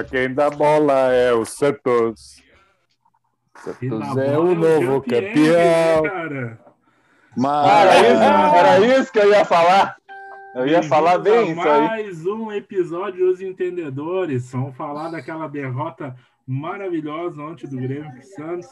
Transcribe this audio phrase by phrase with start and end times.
[0.00, 2.42] Agora quem dá bola é o Santos.
[3.56, 6.02] Santos é bola o novo Jean-Pierre, campeão.
[6.02, 6.60] né, cara?
[7.36, 8.54] Era isso, Mas...
[8.54, 9.96] era isso que eu ia falar.
[10.54, 11.86] Eu ia falar bem isso aí.
[11.86, 14.50] Mais um episódio Os Entendedores.
[14.50, 18.68] Vamos falar daquela derrota maravilhosa ontem do Grêmio pro Santos.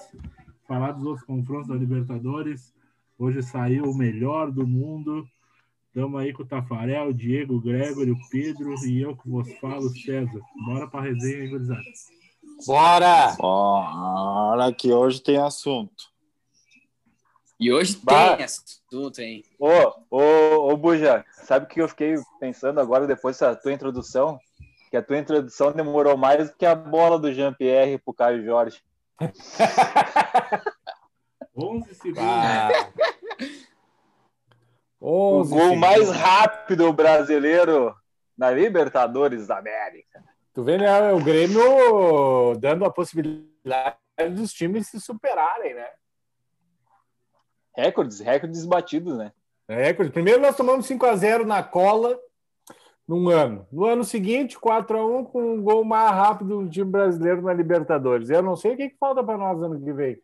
[0.67, 2.75] Falar dos outros confrontos da Libertadores.
[3.19, 5.27] Hoje saiu o melhor do mundo.
[5.99, 9.53] Estamos aí com o Tafarel, o Diego, o Gregory, o Pedro e eu que vos
[9.59, 10.41] falo, César.
[10.65, 11.83] Bora pra resenha aí, gurizada.
[12.65, 13.35] Bora!
[13.37, 16.05] Bora que hoje tem assunto.
[17.59, 18.37] E hoje Bah.
[18.37, 19.45] tem assunto, hein?
[19.59, 19.69] Ô,
[20.09, 24.39] ô, ô, Buja, sabe o que eu fiquei pensando agora depois da tua introdução?
[24.93, 28.81] Que a tua introdução demorou mais do que a bola do Jean-Pierre pro Caio Jorge.
[31.57, 32.23] 11 segundos.
[32.23, 32.69] Ah.
[35.01, 37.95] O 11 gol mais rápido brasileiro
[38.37, 40.23] na Libertadores da América.
[40.53, 41.13] Tu vê, né?
[41.13, 43.97] O Grêmio dando a possibilidade
[44.31, 45.87] dos times se superarem, né?
[47.77, 49.33] Recordes, recordes batidos, né?
[49.69, 50.11] É, recorde.
[50.11, 52.19] Primeiro nós tomamos 5x0 na cola
[53.07, 53.67] num ano.
[53.71, 58.31] No ano seguinte, 4x1 com um gol mais rápido do time brasileiro na Libertadores.
[58.31, 60.21] Eu não sei o que, que falta para nós ano que vem.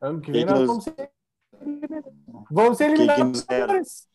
[0.00, 1.10] Ano que vem Que que nós nos- vamos ser,
[2.50, 3.46] vamos ser Que que eliminados.
[3.48, 4.13] nos?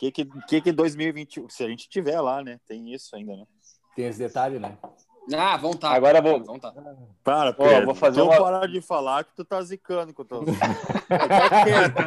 [0.00, 2.58] Que que, que que 2021, se a gente tiver lá, né?
[2.66, 3.44] Tem isso ainda, né?
[3.94, 4.78] Tem esse detalhe, né?
[5.36, 5.90] Ah, vão tá.
[5.90, 6.72] Agora vou- Vão tá.
[7.22, 7.84] Para, Pedro.
[7.84, 10.42] vou fazer uma- parar de falar que tu tá zicando com o teu...
[10.46, 12.00] Quieto.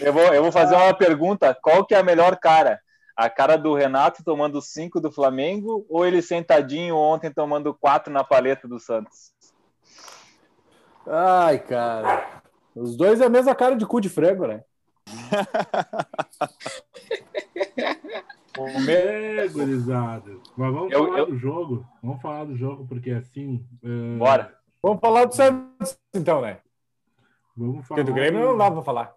[0.00, 1.52] Eu vou, eu vou fazer uma pergunta.
[1.60, 2.80] Qual que é a melhor cara?
[3.16, 8.22] A cara do Renato tomando 5 do Flamengo ou ele sentadinho ontem tomando 4 na
[8.22, 9.32] paleta do Santos?
[11.08, 12.40] Ai, cara.
[12.72, 14.62] Os dois é a mesma cara de cu de frango, né?
[18.88, 20.32] É, gurizada.
[20.56, 21.86] Mas vamos Eu- falar eu- do jogo.
[22.02, 23.64] Vamos falar do jogo, porque assim.
[23.82, 24.54] é, Bora.
[24.82, 26.58] Vamos falar do Santos, então, né?
[27.56, 29.14] Vamos falar Porque do Grêmio não dá pra falar.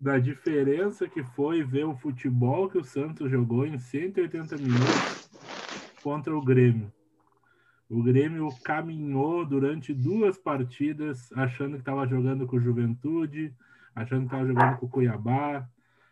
[0.00, 5.30] da diferença que foi ver o futebol que o Santos jogou em 180 minutos
[6.02, 6.92] contra o Grêmio.
[7.88, 13.54] O Grêmio caminhou durante duas partidas achando que estava jogando com o Juventude,
[13.94, 15.68] achando que estava jogando com o Cuiabá,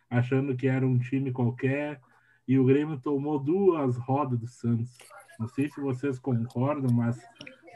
[0.09, 1.99] achando que era um time qualquer,
[2.47, 4.97] e o Grêmio tomou duas rodas do Santos.
[5.39, 7.19] Não sei se vocês concordam, mas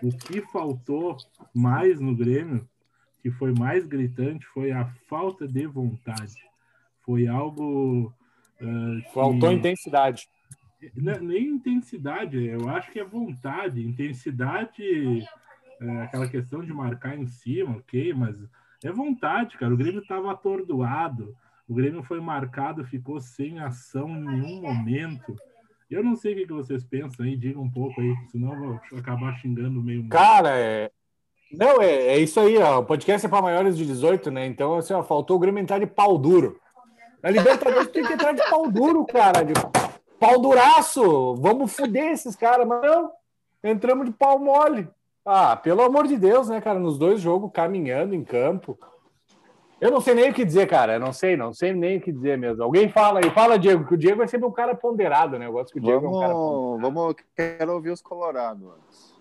[0.03, 1.17] o que faltou
[1.53, 2.67] mais no Grêmio
[3.21, 6.35] que foi mais gritante foi a falta de vontade.
[7.01, 8.13] Foi algo.
[8.61, 10.29] ah, que- Faltou intensidade.
[10.95, 13.83] Não, nem intensidade, eu acho que é vontade.
[13.83, 14.83] Intensidade,
[15.81, 18.37] é, aquela questão de marcar em cima, ok, mas
[18.83, 19.73] é vontade, cara.
[19.73, 21.35] O Grêmio estava atordoado,
[21.67, 25.35] o Grêmio foi marcado, ficou sem ação em nenhum momento.
[25.89, 28.99] Eu não sei o que vocês pensam aí, digam um pouco aí, senão eu vou
[28.99, 30.07] acabar xingando meio.
[30.09, 30.91] Cara, é.
[31.51, 32.79] Não, é, é isso aí, ó.
[32.79, 34.45] O podcast é para maiores de 18, né?
[34.45, 36.59] Então, assim, ó, faltou o Grêmio entrar de pau duro.
[37.23, 39.43] Na Libertadores tem que entrar de pau duro, cara.
[39.43, 39.53] De
[40.19, 41.35] pau duraço.
[41.35, 43.11] Vamos fuder esses caras, mas não.
[43.63, 44.87] Entramos de pau mole.
[45.29, 46.79] Ah, pelo amor de Deus, né, cara?
[46.79, 48.79] Nos dois jogos, caminhando em campo.
[49.81, 50.93] Eu não sei nem o que dizer, cara.
[50.93, 52.63] Eu não sei, não sei nem o que dizer mesmo.
[52.63, 53.29] Alguém fala aí.
[53.31, 55.45] Fala, Diego, que o Diego é sempre um cara ponderado, né?
[55.45, 56.79] Eu gosto que o Diego é um cara ponderado.
[56.79, 59.17] Vamos, vamos, quero ouvir os colorados antes.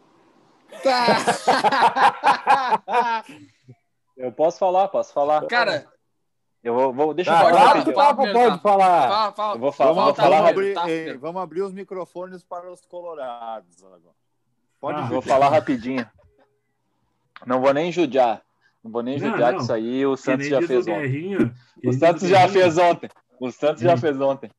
[4.17, 5.47] Eu posso falar, posso falar.
[5.47, 5.87] Cara,
[6.65, 9.09] Eu vou, vou deixa eu Ah, falar Pode pode pode falar.
[9.09, 9.55] fala, fala.
[9.55, 10.79] Eu vou falar, Vamos, vou tá, falar, vamos rapidinho.
[10.81, 14.17] abrir, tá, vamos abrir os microfones para os colorados agora.
[14.87, 16.07] Pode Ah, vou falar rapidinho.
[17.45, 18.41] Não vou nem judiar.
[18.85, 19.59] Não vou nem judiar não.
[19.59, 20.07] disso aí.
[20.07, 21.53] O Que Santos já fez o ontem.
[21.81, 23.11] Que O Santos já fez ontem.
[23.41, 24.51] O Santos já fez ontem.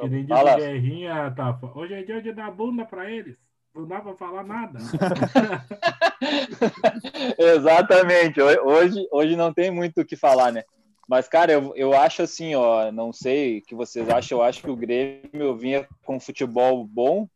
[0.00, 0.54] Que nem diz Fala.
[0.54, 1.56] o Guerrinha, tá?
[1.74, 3.36] Hoje é dia de dar bunda pra eles.
[3.74, 4.78] Não dá pra falar nada.
[7.38, 8.40] Exatamente.
[8.40, 10.64] Ho- Hoje, hoje não tem muito o que falar, né?
[11.08, 14.60] Mas, cara, eu, eu acho assim, ó, não sei o que vocês acham, eu acho
[14.62, 17.28] que o Grêmio vinha com futebol bom,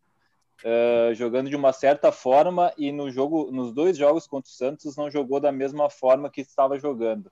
[0.65, 4.97] eh, jogando de uma certa forma, e no jogo, nos dois jogos contra o Santos
[4.97, 7.31] não jogou da mesma forma que estava jogando.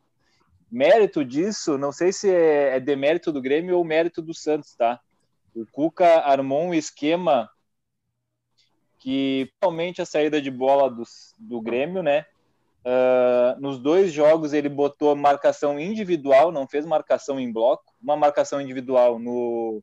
[0.70, 5.00] Mérito disso, não sei se é, é demérito do Grêmio ou mérito do Santos, tá?
[5.54, 7.50] O Cuca armou um esquema
[8.98, 11.04] que realmente a saída de bola do,
[11.38, 12.26] do Grêmio, né?
[12.90, 18.60] Ah, nos dois jogos ele botou marcação individual, não fez marcação em bloco, uma marcação
[18.60, 19.82] individual no,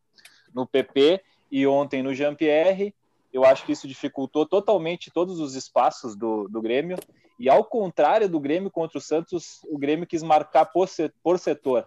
[0.52, 1.22] no PP
[1.52, 2.96] e ontem no Jean-Pierre.
[3.36, 6.98] Eu acho que isso dificultou totalmente todos os espaços do, do Grêmio.
[7.38, 10.88] E ao contrário do Grêmio contra o Santos, o Grêmio quis marcar por,
[11.22, 11.86] por setor.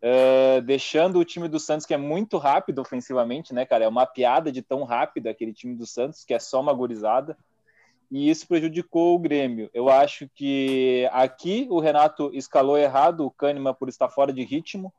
[0.00, 3.84] Uh, deixando o time do Santos, que é muito rápido ofensivamente, né, cara?
[3.84, 7.36] É uma piada de tão rápido aquele time do Santos, que é só uma gurizada.
[8.08, 9.68] E isso prejudicou o Grêmio.
[9.74, 14.92] Eu acho que aqui o Renato escalou errado o Kahneman por estar fora de ritmo,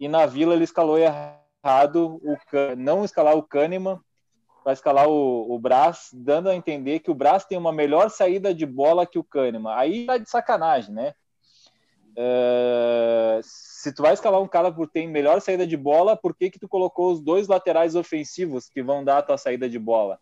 [0.00, 2.36] e na Vila ele escalou errado, o,
[2.76, 4.00] não escalar o Kahneman
[4.66, 8.52] vai escalar o, o Brás, dando a entender que o Brás tem uma melhor saída
[8.52, 9.72] de bola que o Kahneman.
[9.72, 11.14] Aí tá de sacanagem, né?
[12.18, 16.50] Uh, se tu vai escalar um cara por ter melhor saída de bola, por que
[16.50, 20.18] que tu colocou os dois laterais ofensivos que vão dar a tua saída de bola?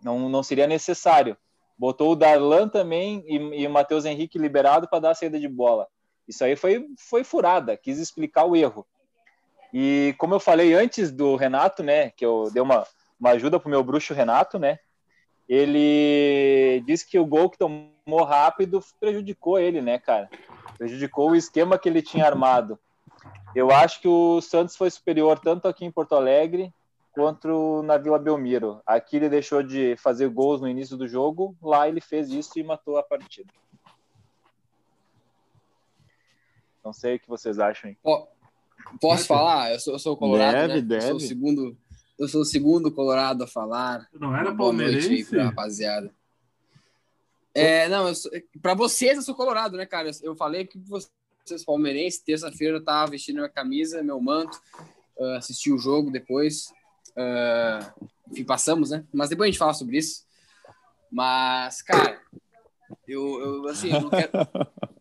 [0.00, 1.36] Não, não seria necessário.
[1.76, 5.48] Botou o Darlan também e, e o Matheus Henrique liberado para dar a saída de
[5.48, 5.88] bola.
[6.28, 8.86] Isso aí foi, foi furada, quis explicar o erro.
[9.72, 12.86] E como eu falei antes do Renato, né, que eu dei uma,
[13.20, 14.78] uma ajuda pro meu bruxo Renato, né,
[15.48, 20.28] ele disse que o gol que tomou rápido prejudicou ele, né, cara?
[20.76, 22.78] Prejudicou o esquema que ele tinha armado.
[23.54, 26.72] Eu acho que o Santos foi superior tanto aqui em Porto Alegre
[27.12, 28.80] quanto na Vila Belmiro.
[28.86, 32.62] Aqui ele deixou de fazer gols no início do jogo, lá ele fez isso e
[32.62, 33.52] matou a partida.
[36.84, 37.90] Não sei o que vocês acham.
[37.90, 37.98] Hein?
[39.00, 39.72] Posso falar?
[39.72, 40.80] Eu sou, eu sou colorado, deve, né?
[40.80, 41.04] Deve.
[41.04, 41.76] Eu sou o segundo,
[42.18, 44.08] eu sou o segundo colorado a falar.
[44.12, 45.30] Não era Boa noite aí palmeirense?
[45.30, 46.10] pra rapaziada.
[47.54, 48.12] É, não,
[48.62, 50.10] pra vocês eu sou colorado, né, cara?
[50.22, 54.60] Eu falei que vocês palmeirenses, terça-feira eu tava vestindo minha camisa, meu manto,
[55.16, 56.72] uh, assisti o jogo depois.
[57.16, 59.04] Uh, enfim, passamos, né?
[59.12, 60.24] Mas depois a gente fala sobre isso.
[61.10, 62.20] Mas, cara,
[63.06, 64.30] eu, eu assim, eu não quero.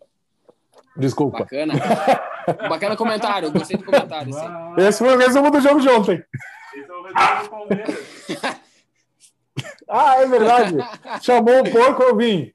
[0.98, 1.40] Desculpa.
[1.40, 1.74] Bacana.
[2.70, 4.36] Bacana comentário, gostei do comentário.
[4.38, 6.24] Ah, Esse foi o resumo do jogo de ontem.
[6.74, 7.98] esse é o resumo do Palmeiras.
[9.90, 10.76] Ah, é verdade.
[11.22, 12.52] Chamou o porco, eu vim.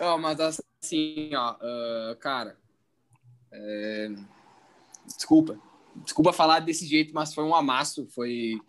[0.00, 2.56] Ó, mas assim, ó, ah, cara,
[3.52, 4.08] é,
[5.06, 5.58] desculpa,
[5.96, 8.60] desculpa falar desse jeito, mas foi um amasso, foi,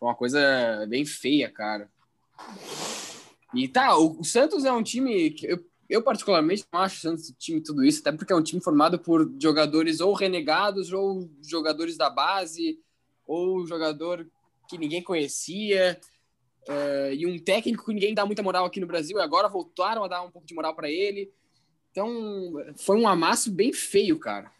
[0.00, 1.88] uma coisa bem feia, cara.
[3.54, 7.00] E tá, o, o Santos é um time que eu, eu particularmente não acho o
[7.00, 11.30] Santos time tudo isso, até porque é um time formado por jogadores ou renegados, ou
[11.42, 12.78] jogadores da base,
[13.26, 14.26] ou jogador
[14.68, 16.00] que ninguém conhecia.
[16.68, 20.02] É, e um técnico que ninguém dá muita moral aqui no Brasil, e agora voltaram
[20.04, 21.32] a dar um pouco de moral para ele.
[21.92, 24.50] Então, foi um amasso bem feio, cara.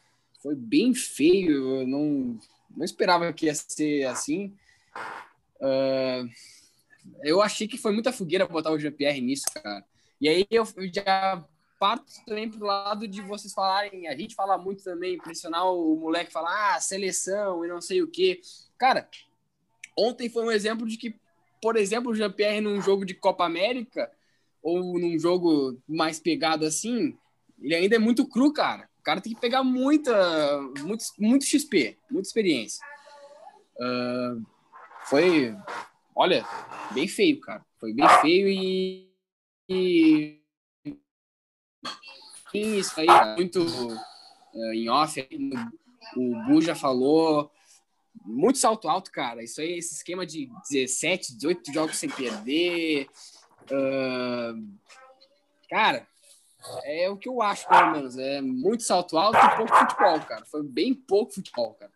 [0.42, 1.80] Foi bem feio.
[1.80, 2.38] Eu não,
[2.74, 4.54] não esperava que ia ser assim.
[5.60, 6.24] É,
[7.22, 9.84] eu achei que foi muita fogueira botar o Jean-Pierre nisso, cara.
[10.20, 11.44] E aí eu já
[11.78, 14.08] parto também pro lado de vocês falarem.
[14.08, 18.08] A gente fala muito também, pressionar o moleque, falar, ah, seleção e não sei o
[18.08, 18.40] quê.
[18.78, 19.08] Cara,
[19.96, 21.14] ontem foi um exemplo de que
[21.66, 24.10] por exemplo, o Jean-Pierre num jogo de Copa América
[24.62, 27.16] ou num jogo mais pegado assim,
[27.60, 28.88] ele ainda é muito cru, cara.
[29.00, 32.84] O cara tem que pegar muita, muito, muito XP, muita experiência.
[33.76, 34.44] Uh,
[35.04, 35.56] foi,
[36.14, 36.44] olha,
[36.92, 37.64] bem feio, cara.
[37.78, 39.05] Foi bem feio e,
[39.68, 40.40] e
[42.52, 43.06] isso aí,
[43.36, 45.28] muito uh, em off.
[46.16, 47.50] O Bu já falou,
[48.24, 49.42] muito salto alto, cara.
[49.42, 53.08] Isso aí, esse esquema de 17, 18 jogos sem perder.
[53.70, 54.78] Uh,
[55.68, 56.06] cara,
[56.84, 58.16] é o que eu acho, pelo menos.
[58.18, 60.44] É muito salto alto e pouco futebol, cara.
[60.46, 61.92] Foi bem pouco futebol, cara.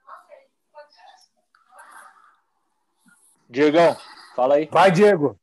[3.48, 3.96] Diegão,
[4.36, 4.68] fala aí.
[4.70, 5.39] Vai, Diego.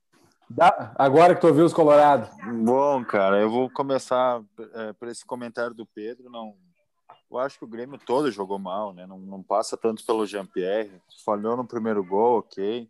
[0.95, 2.29] Agora que tu ouviu os Colorados.
[2.63, 4.41] Bom, cara, eu vou começar
[4.73, 6.29] é, por esse comentário do Pedro.
[6.29, 6.55] Não,
[7.29, 9.05] eu acho que o Grêmio todo jogou mal, né?
[9.05, 11.01] Não, não passa tanto pelo Jean-Pierre.
[11.25, 12.89] Falhou no primeiro gol, ok.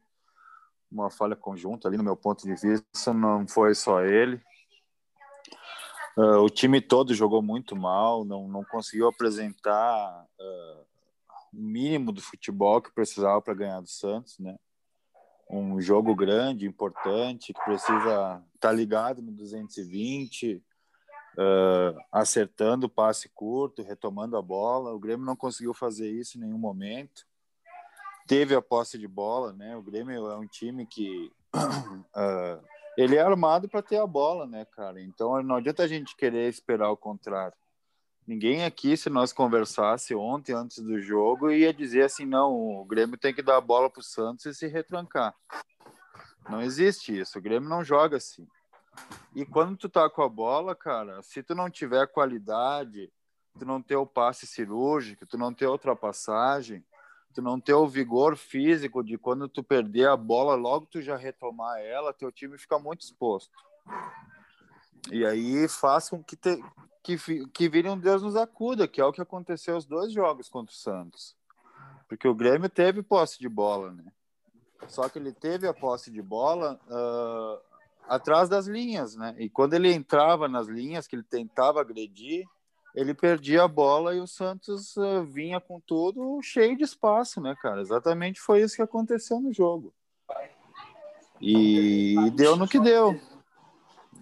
[0.91, 4.41] Uma falha conjunta ali, no meu ponto de vista, não foi só ele.
[6.17, 10.81] Ah, o time todo jogou muito mal, não, não conseguiu apresentar ah,
[11.53, 14.55] o mínimo do futebol que precisava para ganhar do Santos, né?
[15.49, 20.61] Um jogo grande, importante, que precisa estar ligado no 220,
[21.37, 24.93] uh, acertando o passe curto, retomando a bola.
[24.93, 27.25] O Grêmio não conseguiu fazer isso em nenhum momento.
[28.27, 29.75] Teve a posse de bola, né?
[29.77, 32.63] O Grêmio é um time que uh,
[32.97, 35.01] ele é armado para ter a bola, né, cara?
[35.01, 37.55] Então não adianta a gente querer esperar o contrário.
[38.27, 43.17] Ninguém aqui, se nós conversasse ontem antes do jogo, ia dizer assim, não, o Grêmio
[43.17, 45.33] tem que dar a bola para o Santos e se retrancar.
[46.49, 47.39] Não existe isso.
[47.39, 48.45] O Grêmio não joga assim.
[49.33, 53.09] E quando tu tá com a bola, cara, se tu não tiver qualidade,
[53.57, 56.83] tu não ter o passe cirúrgico, tu não ter ultrapassagem,
[57.33, 61.15] tu não ter o vigor físico de quando tu perder a bola, logo tu já
[61.15, 63.55] retomar ela, teu time fica muito exposto.
[65.11, 66.59] E aí faz com que, te,
[67.15, 70.49] que, que vire um Deus nos acuda, que é o que aconteceu os dois jogos
[70.49, 71.37] contra o Santos.
[72.09, 74.03] Porque o Grêmio teve posse de bola, né?
[74.87, 77.61] Só que ele teve a posse de bola uh,
[78.09, 79.35] atrás das linhas, né?
[79.37, 82.45] E quando ele entrava nas linhas, que ele tentava agredir,
[82.93, 87.55] ele perdia a bola e o Santos uh, vinha com tudo cheio de espaço, né,
[87.61, 87.81] cara?
[87.81, 89.93] Exatamente foi isso que aconteceu no jogo.
[91.39, 93.19] E, e deu no que deu.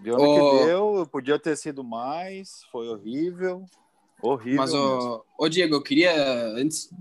[0.05, 0.59] Deu no oh.
[0.59, 3.65] que deu, podia ter sido mais, foi horrível.
[4.21, 4.57] Horrível.
[4.57, 6.13] Mas, ô, oh, Diego, eu queria,
[6.49, 6.95] antes de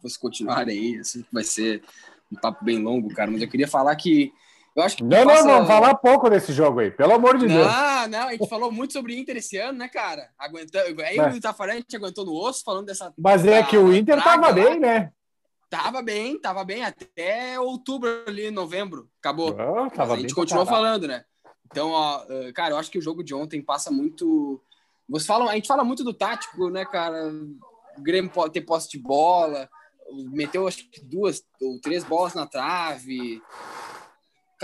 [0.00, 1.82] você continuar aí, assim, vai ser
[2.30, 4.32] um papo bem longo, cara, mas eu queria falar que
[4.76, 5.42] eu acho que não, passa...
[5.42, 7.66] não, vamos falar pouco desse jogo aí, pelo amor de não, Deus.
[7.66, 10.30] Não, não, a gente falou muito sobre Inter esse ano, né, cara?
[10.38, 11.02] Aguentando.
[11.02, 11.36] Aí Mas...
[11.36, 13.12] o Tafarel a gente aguentou no osso falando dessa.
[13.18, 14.52] Mas é que o Inter tava lá.
[14.52, 15.12] bem, né?
[15.68, 19.08] Tava bem, tava bem até outubro ali, novembro.
[19.18, 19.56] Acabou.
[19.58, 21.24] Oh, tava a gente continuou falando, né?
[21.66, 24.60] Então, ó, cara, eu acho que o jogo de ontem passa muito.
[25.08, 27.32] Você fala, a gente fala muito do tático, né, cara?
[27.96, 29.68] O Grêmio pode ter posse de bola,
[30.30, 33.42] meteu acho que duas ou três bolas na trave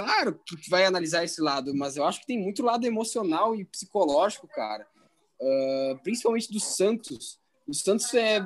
[0.04, 3.64] claro que vai analisar esse lado, mas eu acho que tem muito lado emocional e
[3.64, 4.86] psicológico, cara.
[5.40, 7.38] Uh, principalmente do Santos.
[7.66, 8.40] O Santos é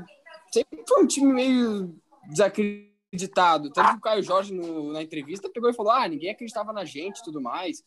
[0.53, 1.97] sempre foi um time meio
[2.29, 3.71] desacreditado.
[3.73, 6.85] Tanto que o Caio Jorge, no, na entrevista, pegou e falou: ah, ninguém acreditava na
[6.85, 7.83] gente tudo mais.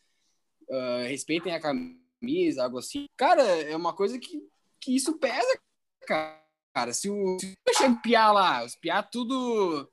[0.69, 3.05] Uh, respeitem a camisa, algo assim.
[3.15, 4.41] Cara, é uma coisa que,
[4.79, 5.59] que isso pesa,
[6.05, 6.93] cara.
[6.93, 9.89] Se o, se piar lá, os piar tudo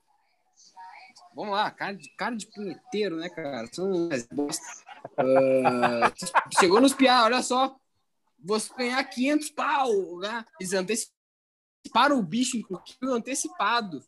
[1.35, 3.67] Vamos lá, cara de, cara de punheteiro, né, cara?
[3.73, 4.09] São uh,
[6.57, 7.75] chegou nos piar, olha só.
[8.39, 10.45] Você ganhar 500 pau, né?
[10.59, 14.01] Eles anteciparam o bicho, inclusive antecipado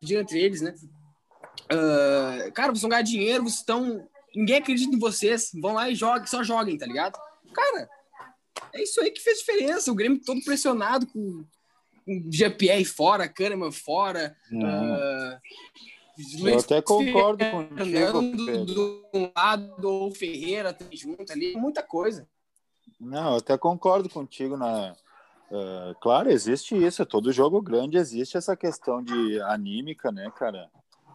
[0.00, 0.72] de entre eles, né?
[1.72, 4.08] Uh, cara, vocês vão ganhar dinheiro, vocês estão.
[4.34, 5.50] Ninguém acredita em vocês.
[5.60, 7.18] Vão lá e joguem, só joguem, tá ligado?
[7.52, 7.88] Cara,
[8.72, 9.90] é isso aí que fez diferença.
[9.90, 11.44] O Grêmio todo pressionado com,
[12.04, 14.36] com Jean-Pierre fora, Kahneman fora.
[14.50, 15.38] Uh,
[16.46, 18.22] eu até concordo contigo.
[18.64, 22.28] Do, do lado ou Ferreira tem junto ali, muita coisa.
[23.00, 24.96] Não, eu até concordo contigo na.
[25.50, 27.04] Uh, claro, existe isso.
[27.04, 30.70] Todo jogo grande existe essa questão de anímica, né, cara?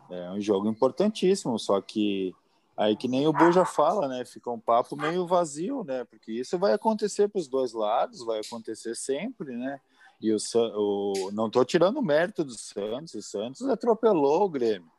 [0.10, 2.34] É um jogo importantíssimo, só que
[2.80, 4.24] aí que nem o Bu já fala, né?
[4.24, 6.06] Fica um papo meio vazio, né?
[6.06, 9.82] Porque isso vai acontecer para os dois lados, vai acontecer sempre, né?
[10.22, 14.90] E o, o não estou tirando o mérito do Santos, o Santos atropelou o Grêmio.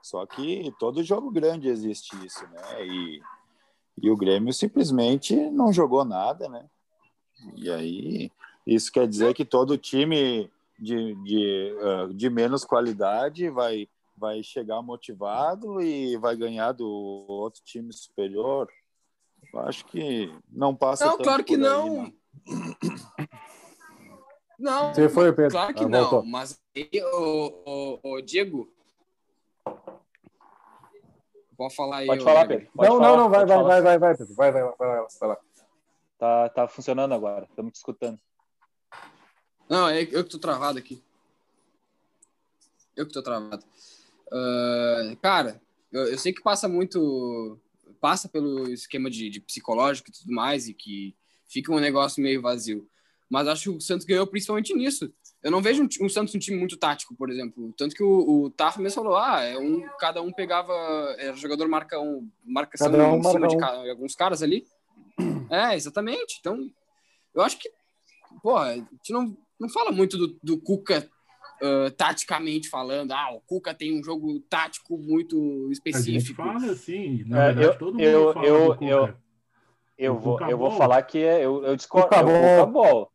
[0.00, 2.86] Só que todo jogo grande existe isso, né?
[2.86, 3.20] E,
[4.02, 6.64] e o Grêmio simplesmente não jogou nada, né?
[7.56, 8.30] E aí,
[8.64, 14.82] isso quer dizer que todo time de, de, uh, de menos qualidade vai, vai chegar
[14.82, 16.86] motivado e vai ganhar do
[17.28, 18.68] outro time superior?
[19.52, 21.06] Eu acho que não passa.
[21.06, 21.96] Não, claro que aí, não.
[21.96, 22.12] não.
[24.58, 25.50] Não, Você foi, Pedro.
[25.50, 26.00] claro que ah, não.
[26.00, 26.24] Voltou.
[26.24, 26.58] Mas
[27.12, 28.72] o, o, o, Diego.
[31.56, 32.06] Pode falar aí.
[32.06, 32.68] Pode falar, Pedro.
[32.74, 34.34] Pode não, falar, não, não, vai, vai, vai, vai, vai, Pedro.
[34.34, 35.38] Vai, vai, vai, vai, vai lá.
[36.18, 37.44] Tá, tá funcionando agora.
[37.44, 38.18] Estamos te escutando.
[39.68, 41.02] Não, é eu que tô travado aqui.
[42.94, 43.62] Eu que tô travado.
[44.32, 45.60] Uh, cara,
[45.92, 47.58] eu, eu, sei que passa muito.
[48.00, 51.16] Passa pelo esquema de, de psicológico e tudo mais, e que
[51.48, 52.88] fica um negócio meio vazio.
[53.28, 55.12] Mas acho que o Santos ganhou principalmente nisso.
[55.42, 57.72] Eu não vejo um, um Santos um time muito tático, por exemplo.
[57.76, 60.72] Tanto que o, o Taf mesmo falou: ah, é um, cada um pegava.
[61.18, 64.66] Era jogador marca um, marcação um, em cima de alguns caras ali.
[65.48, 66.38] É, exatamente.
[66.40, 66.70] Então,
[67.34, 67.70] eu acho que.
[68.42, 71.08] Porra, a gente não, não fala muito do, do Cuca
[71.62, 76.42] Uh, taticamente falando, ah, o Cuca tem um jogo tático muito específico.
[76.42, 79.14] A gente fala assim, na é, verdade, eu, todo mundo eu, fala eu, eu,
[79.96, 82.14] eu, vou, eu vou falar que é, eu, eu discordo.
[82.14, 83.08] É o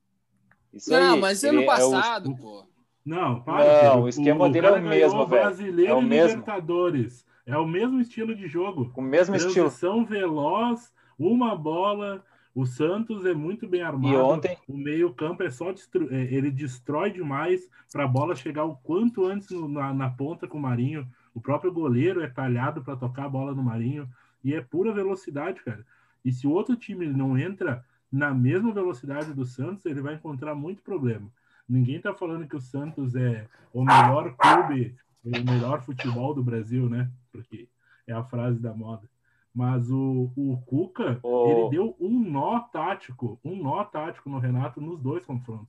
[0.74, 2.38] isso não, aí, mas ano passado, é o...
[2.38, 2.66] pô.
[3.06, 3.84] Não, para.
[3.84, 5.42] Não, o esquema o, dele é o mesmo, velho.
[5.42, 6.40] Brasileiro é o mesmo.
[6.40, 7.26] Libertadores.
[7.46, 8.92] É o mesmo estilo de jogo.
[8.96, 9.70] O mesmo Transição estilo.
[9.72, 12.24] São veloz, uma bola.
[12.54, 14.14] O Santos é muito bem armado.
[14.14, 14.58] E ontem...
[14.68, 16.14] O meio-campo é só destru...
[16.14, 20.48] É, ele destrói demais para a bola chegar o quanto antes no, na, na ponta
[20.48, 21.08] com o Marinho.
[21.34, 24.08] O próprio goleiro é talhado para tocar a bola no Marinho.
[24.44, 25.86] E é pura velocidade, cara.
[26.26, 30.54] E se o outro time não entra na mesma velocidade do Santos, ele vai encontrar
[30.54, 31.32] muito problema.
[31.68, 36.90] Ninguém está falando que o Santos é o melhor clube, o melhor futebol do Brasil,
[36.90, 37.10] né?
[37.32, 37.70] Porque
[38.06, 39.10] é a frase da moda.
[39.54, 41.48] Mas o, o Cuca, oh.
[41.48, 45.68] ele deu um nó tático, um nó tático no Renato nos dois confrontos.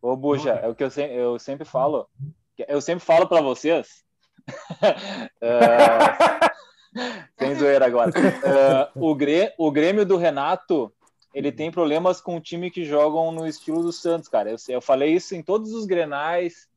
[0.00, 2.08] Ô, Buja, é o que eu, se, eu sempre falo.
[2.68, 4.04] Eu sempre falo para vocês.
[4.48, 5.34] uh,
[7.38, 8.10] sem zoeira agora.
[8.10, 10.92] Uh, o, Grêmio, o Grêmio do Renato,
[11.34, 14.50] ele tem problemas com o time que jogam no estilo do Santos, cara.
[14.50, 16.68] Eu, eu falei isso em todos os grenais.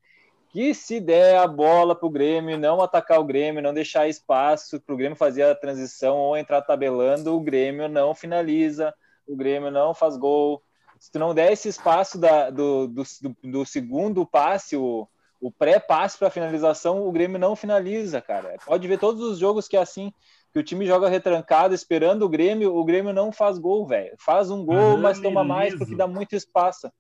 [0.50, 4.80] Que se der a bola para o Grêmio, não atacar o Grêmio, não deixar espaço
[4.80, 8.94] para o Grêmio fazer a transição ou entrar tabelando, o Grêmio não finaliza,
[9.28, 10.64] o Grêmio não faz gol.
[11.00, 13.04] Se tu não der esse espaço da, do, do,
[13.44, 15.08] do, segundo passe, o,
[15.40, 18.56] o pré-passe para finalização, o Grêmio não finaliza, cara.
[18.66, 20.12] Pode ver todos os jogos que é assim,
[20.52, 24.16] que o time joga retrancado, esperando o Grêmio, o Grêmio não faz gol, velho.
[24.18, 26.92] Faz um gol, mas toma mais porque dá muito espaço.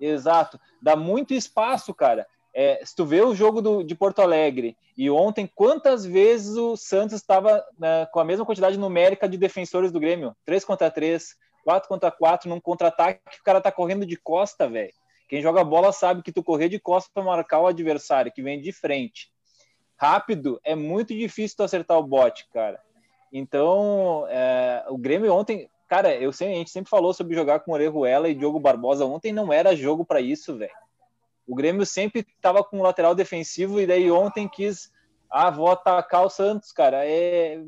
[0.00, 2.26] Exato, dá muito espaço, cara.
[2.52, 6.76] É, se tu vê o jogo do, de Porto Alegre e ontem, quantas vezes o
[6.76, 10.34] Santos estava né, com a mesma quantidade numérica de defensores do Grêmio?
[10.44, 14.92] 3 contra 3, 4 contra 4, num contra-ataque, o cara tá correndo de costa, velho.
[15.28, 18.60] Quem joga bola sabe que tu correr de costa para marcar o adversário que vem
[18.60, 19.30] de frente.
[19.96, 22.80] Rápido, é muito difícil tu acertar o bote, cara.
[23.32, 27.70] Então, é, o Grêmio ontem, cara, eu sempre, a gente sempre falou sobre jogar com
[27.72, 29.04] Orejuela e Diogo Barbosa.
[29.04, 30.72] Ontem não era jogo para isso, velho.
[31.50, 34.88] O Grêmio sempre estava com um lateral defensivo e daí ontem quis,
[35.28, 37.04] ah, vou atacar o Santos, cara.
[37.04, 37.60] É,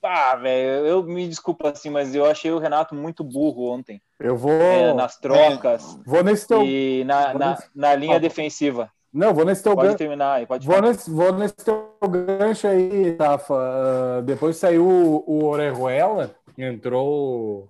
[0.00, 4.00] ah, velho, eu me desculpa assim, mas eu achei o Renato muito burro ontem.
[4.20, 4.52] Eu vou.
[4.52, 5.96] É, nas trocas.
[5.96, 6.62] É, vou nesse teu.
[6.62, 8.88] E na, na, na linha defensiva.
[9.12, 13.16] Não, vou nesse teu Pode terminar aí, pode vou nesse, vou nesse teu gancho aí,
[13.16, 13.54] Tafa.
[13.54, 17.68] Uh, depois saiu o, o Orejuela, entrou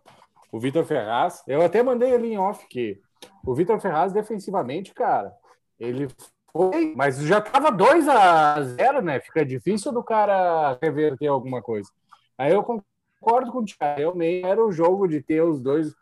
[0.52, 1.42] o Vitor Ferraz.
[1.48, 3.00] Eu até mandei ali em off que
[3.44, 5.34] o Vitor Ferraz, defensivamente, cara,
[5.80, 6.08] ele
[6.52, 9.18] foi, mas já tava 2 a 0 né?
[9.18, 11.90] Fica difícil do cara reverter alguma coisa.
[12.38, 15.94] Aí eu concordo com o Thiago, realmente era o jogo de ter os dois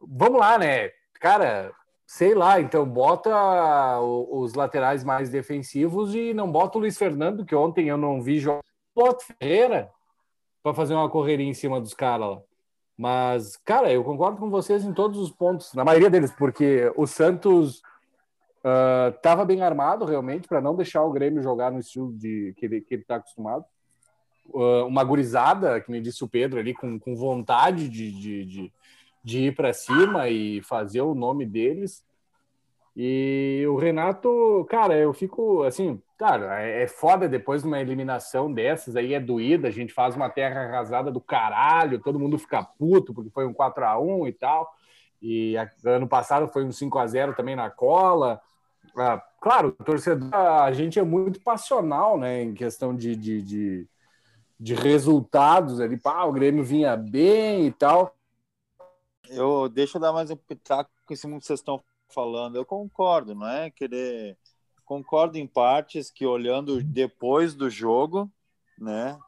[0.00, 0.90] vamos lá, né?
[1.14, 1.72] Cara,
[2.06, 7.54] sei lá, então bota os laterais mais defensivos e não bota o Luiz Fernando, que
[7.54, 8.62] ontem eu não vi jogar.
[8.94, 9.90] Bota Ferreira
[10.62, 12.42] para fazer uma correria em cima dos caras lá.
[12.96, 17.06] Mas, cara, eu concordo com vocês em todos os pontos, na maioria deles, porque o
[17.06, 17.80] Santos
[19.14, 22.66] estava uh, bem armado realmente para não deixar o Grêmio jogar no estilo de que
[22.66, 23.64] ele está acostumado.
[24.46, 28.72] Uh, uma gurizada, que me disse o Pedro ali, com, com vontade de, de, de
[29.28, 32.02] de ir para cima e fazer o nome deles.
[32.96, 38.52] E o Renato, cara, eu fico assim, cara, é, é foda depois de uma eliminação
[38.52, 42.62] dessas, aí é doída, a gente faz uma terra arrasada do caralho, todo mundo fica
[42.62, 44.72] puto porque foi um 4 a 1 e tal.
[45.20, 48.40] E ano passado foi um 5 a 0 também na cola.
[48.98, 53.88] Ah, claro, torcedor, a gente é muito passional, né, em questão de, de, de,
[54.58, 55.96] de resultados ali.
[55.96, 58.16] Pá, o Grêmio vinha bem e tal.
[59.28, 62.56] Eu deixa eu dar mais um pitaco em cima que vocês estão falando.
[62.56, 64.36] Eu concordo, não é querer
[64.84, 68.30] concordo em partes que olhando depois do jogo,
[68.78, 69.18] né?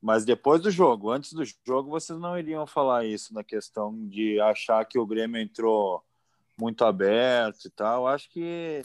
[0.00, 4.40] Mas depois do jogo, antes do jogo, vocês não iriam falar isso na questão de
[4.40, 6.02] achar que o Grêmio entrou
[6.58, 8.08] muito aberto e tal.
[8.08, 8.82] Acho que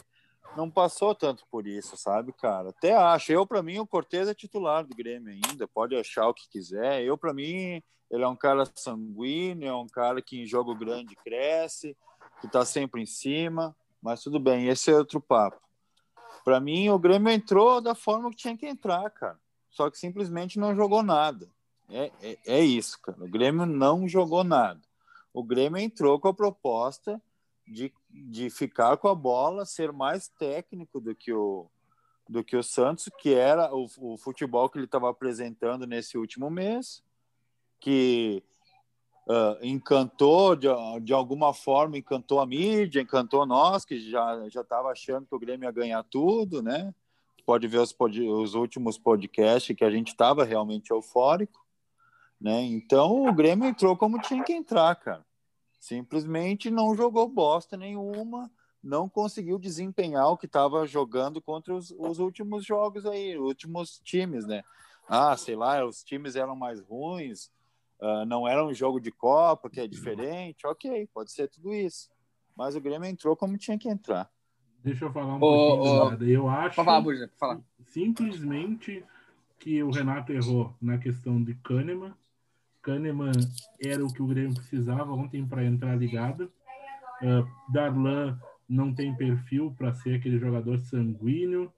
[0.56, 2.70] não passou tanto por isso, sabe, cara?
[2.70, 3.32] Até acho.
[3.32, 5.68] Eu, para mim, o Cortez é titular do Grêmio ainda.
[5.68, 7.02] Pode achar o que quiser.
[7.02, 11.14] Eu, para mim, ele é um cara sanguíneo, é um cara que em jogo grande
[11.16, 11.96] cresce,
[12.40, 15.60] que está sempre em cima, mas tudo bem, esse é outro papo.
[16.44, 19.38] Para mim, o Grêmio entrou da forma que tinha que entrar, cara.
[19.70, 21.48] Só que simplesmente não jogou nada.
[21.90, 23.22] É, é, é isso, cara.
[23.22, 24.80] O Grêmio não jogou nada.
[25.32, 27.20] O Grêmio entrou com a proposta
[27.70, 31.66] de, de ficar com a bola, ser mais técnico do que o,
[32.28, 36.50] do que o Santos, que era o, o futebol que ele estava apresentando nesse último
[36.50, 37.02] mês
[37.80, 38.42] que
[39.28, 40.68] uh, encantou de,
[41.02, 45.38] de alguma forma, encantou a mídia, encantou nós, que já já estava achando que o
[45.38, 46.94] Grêmio ia ganhar tudo, né?
[47.46, 51.64] Pode ver os, pod, os últimos podcasts que a gente estava realmente eufórico,
[52.40, 52.62] né?
[52.62, 55.24] Então o Grêmio entrou como tinha que entrar, cara.
[55.78, 58.50] Simplesmente não jogou bosta nenhuma,
[58.82, 64.46] não conseguiu desempenhar o que estava jogando contra os, os últimos jogos aí, últimos times,
[64.46, 64.62] né?
[65.08, 67.50] Ah, sei lá, os times eram mais ruins,
[68.00, 72.08] Uh, não era um jogo de Copa, que é diferente, ok, pode ser tudo isso.
[72.56, 74.30] Mas o Grêmio entrou como tinha que entrar.
[74.84, 76.18] Deixa eu falar um oh, pouquinho.
[76.20, 77.60] Oh, eu acho falar, Burja, falar.
[77.86, 79.04] simplesmente
[79.58, 82.14] que o Renato errou na questão de Kahneman.
[82.88, 83.32] Kahneman
[83.82, 86.50] era o que o Grêmio precisava ontem para entrar ligado.
[87.22, 91.72] Uh, Darlan não tem perfil para ser aquele jogador sanguíneo.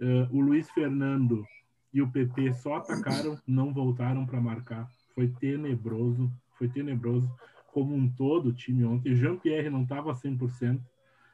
[0.00, 1.44] Uh, o Luiz Fernando
[1.92, 7.28] e o PP só atacaram, não voltaram para marcar foi tenebroso, foi tenebroso
[7.72, 9.16] como um todo o time ontem.
[9.16, 10.80] Jean-Pierre não estava 100%.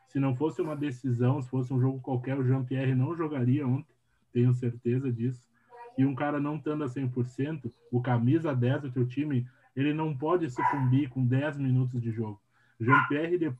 [0.09, 3.95] Se não fosse uma decisão, se fosse um jogo qualquer, o Jean-Pierre não jogaria ontem,
[4.33, 5.47] tenho certeza disso.
[5.97, 10.17] E um cara não estando a 100%, o camisa 10 do teu time, ele não
[10.17, 12.41] pode sucumbir com 10 minutos de jogo.
[12.81, 13.57] Jean-Pierre, ele,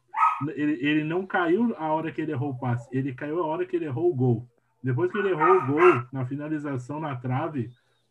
[0.57, 3.77] ele não caiu a hora que ele errou o passe, ele caiu a hora que
[3.77, 4.49] ele errou o gol.
[4.83, 7.71] Depois que ele errou o gol na finalização na trave,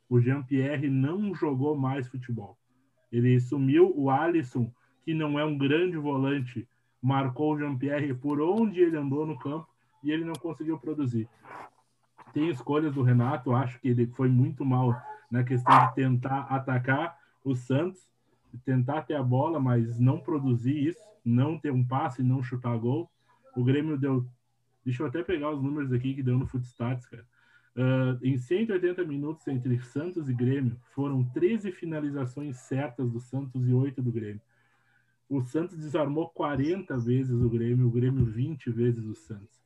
[0.10, 2.58] o Jean-Pierre não jogou mais futebol.
[3.12, 4.72] Ele sumiu o Alisson,
[5.04, 6.68] que não é um grande volante,
[7.02, 9.68] marcou o Jean-Pierre por onde ele andou no campo
[10.04, 11.28] e ele não conseguiu produzir.
[12.34, 17.18] Tem escolhas do Renato, acho que ele foi muito mal na questão de tentar atacar
[17.44, 18.08] o Santos,
[18.66, 23.10] tentar ter a bola, mas não produzir isso, não ter um passe, não chutar gol.
[23.56, 24.26] O Grêmio deu.
[24.84, 27.26] Deixa eu até pegar os números aqui que deu no Footstats, cara.
[27.76, 33.74] Uh, em 180 minutos entre Santos e Grêmio, foram 13 finalizações certas do Santos e
[33.74, 34.42] 8 do Grêmio.
[35.30, 39.64] O Santos desarmou 40 vezes o Grêmio, o Grêmio 20 vezes o Santos.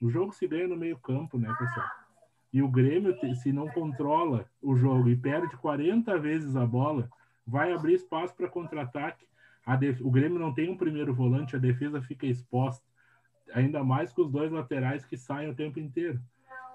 [0.00, 1.86] O jogo se ganha no meio-campo, né, pessoal?
[2.54, 7.10] E o Grêmio, se não controla o jogo e perde 40 vezes a bola,
[7.44, 9.26] vai abrir espaço para contra-ataque.
[9.80, 10.00] Def...
[10.00, 12.86] O Grêmio não tem um primeiro volante, a defesa fica exposta.
[13.52, 16.20] Ainda mais com os dois laterais que saem o tempo inteiro.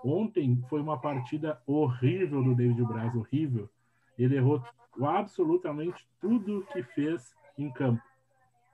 [0.04, 3.70] Ontem foi uma partida horrível do David Braz, horrível.
[4.18, 4.62] Ele errou
[5.02, 8.04] absolutamente tudo que fez em campo.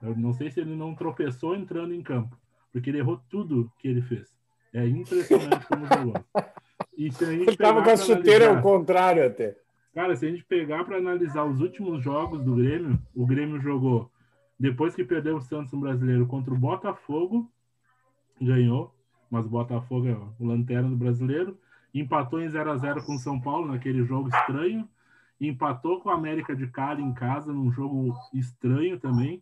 [0.02, 2.36] Eu não sei se ele não tropeçou entrando em campo,
[2.72, 4.36] porque ele errou tudo que ele fez.
[4.72, 6.14] É impressionante como jogou.
[6.96, 9.56] E se a gente tava com a chuteira ao contrário até.
[9.94, 14.10] Cara, se a gente pegar para analisar os últimos jogos do Grêmio, o Grêmio jogou
[14.58, 17.50] depois que perdeu o Santos no Brasileiro contra o Botafogo,
[18.40, 18.94] ganhou,
[19.30, 21.58] mas o Botafogo é o lanterna do Brasileiro,
[21.94, 24.88] empatou em 0 a 0 com o São Paulo naquele jogo estranho,
[25.38, 29.40] empatou com a América de Cali em casa num jogo estranho também,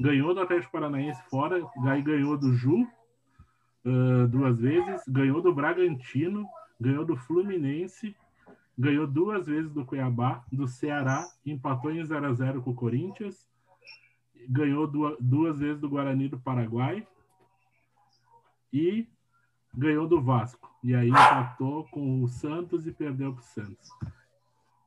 [0.00, 2.86] ganhou do Atlético Paranaense fora, aí ganhou do Ju
[3.84, 6.46] uh, duas vezes, ganhou do Bragantino,
[6.80, 8.14] ganhou do Fluminense,
[8.78, 13.46] ganhou duas vezes do Cuiabá, do Ceará, empatou em 0 a 0 com o Corinthians,
[14.48, 17.06] ganhou duas, duas vezes do Guarani do Paraguai
[18.72, 19.08] e
[19.74, 20.70] ganhou do Vasco.
[20.82, 23.88] E aí empatou com o Santos e perdeu para o Santos.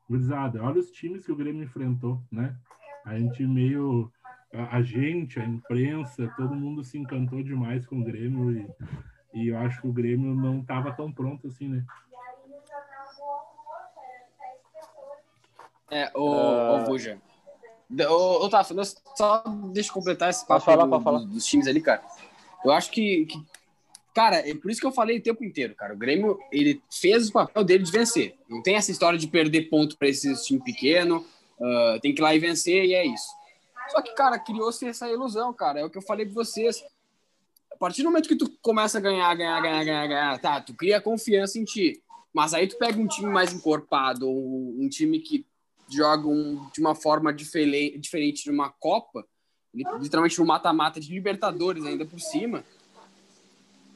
[0.09, 2.57] Gurizada, olha os times que o Grêmio enfrentou, né?
[3.05, 4.11] A gente meio.
[4.51, 8.67] A, gente, a imprensa, todo mundo se encantou demais com o Grêmio e,
[9.33, 11.85] e eu acho que o Grêmio não estava tão pronto assim, né?
[15.91, 16.81] É, o, uh...
[16.81, 17.19] o Buja.
[18.09, 18.75] Ô, ô Tafa,
[19.15, 21.19] só deixa eu completar esse papo falar, do, falar.
[21.19, 22.03] dos times ali, cara.
[22.63, 23.43] Eu acho que, que,
[24.13, 25.93] Cara, é por isso que eu falei o tempo inteiro, cara.
[25.93, 28.35] O Grêmio, ele fez o papel dele de vencer.
[28.49, 31.25] Não tem essa história de perder ponto para esse time pequeno.
[31.59, 33.29] Uh, tem que ir lá e vencer e é isso.
[33.89, 35.79] Só que, cara, criou-se essa ilusão, cara.
[35.79, 36.83] É o que eu falei pra vocês.
[37.79, 40.99] Partir do momento que tu começa a ganhar, ganhar, ganhar, ganhar, ganhar, tá, tu cria
[40.99, 42.03] confiança em ti.
[42.33, 45.45] Mas aí tu pega um time mais encorpado, ou um time que
[45.87, 49.25] joga um, de uma forma diferente, de uma Copa,
[49.73, 52.63] literalmente no mata-mata de Libertadores ainda por cima,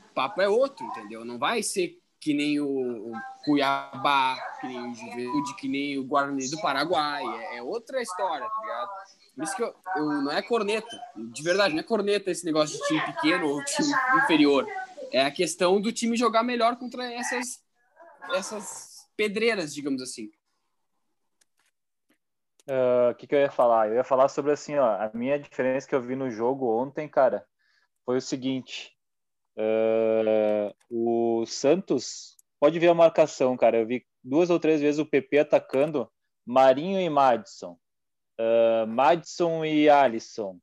[0.10, 1.26] o papo é outro, entendeu?
[1.26, 6.06] Não vai ser que nem o, o Cuiabá, que nem o Juventude, que nem o
[6.06, 7.22] Guarani do Paraguai.
[7.26, 8.90] É, é outra história, tá ligado?
[9.36, 12.80] Por isso que eu, eu, não é corneta, de verdade, não é corneta esse negócio
[12.80, 13.92] de time pequeno ou time
[14.24, 14.68] inferior.
[15.12, 17.64] É a questão do time jogar melhor contra essas,
[18.36, 20.30] essas pedreiras, digamos assim.
[22.68, 23.90] O uh, que, que eu ia falar?
[23.90, 27.10] Eu ia falar sobre assim, ó, a minha diferença que eu vi no jogo ontem,
[27.10, 27.46] cara,
[28.06, 28.96] foi o seguinte.
[29.58, 33.80] Uh, o Santos pode ver a marcação, cara.
[33.80, 36.10] Eu vi duas ou três vezes o PP atacando
[36.46, 37.78] Marinho e Madison,
[38.40, 40.58] uh, Madison e Alisson.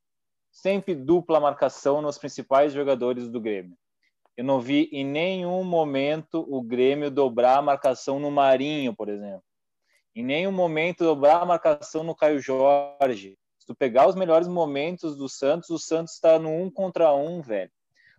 [0.50, 3.76] Sempre dupla marcação nos principais jogadores do Grêmio.
[4.36, 9.44] Eu não vi em nenhum momento o Grêmio dobrar a marcação no Marinho, por exemplo.
[10.14, 13.38] Em nenhum momento dobrar a marcação no Caio Jorge.
[13.58, 17.40] Se tu pegar os melhores momentos do Santos, o Santos está no um contra um,
[17.40, 17.70] velho.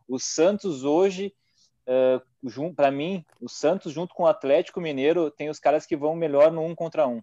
[0.07, 1.33] O Santos hoje,
[1.87, 6.15] uh, para mim, o Santos junto com o Atlético Mineiro tem os caras que vão
[6.15, 7.21] melhor no um contra um,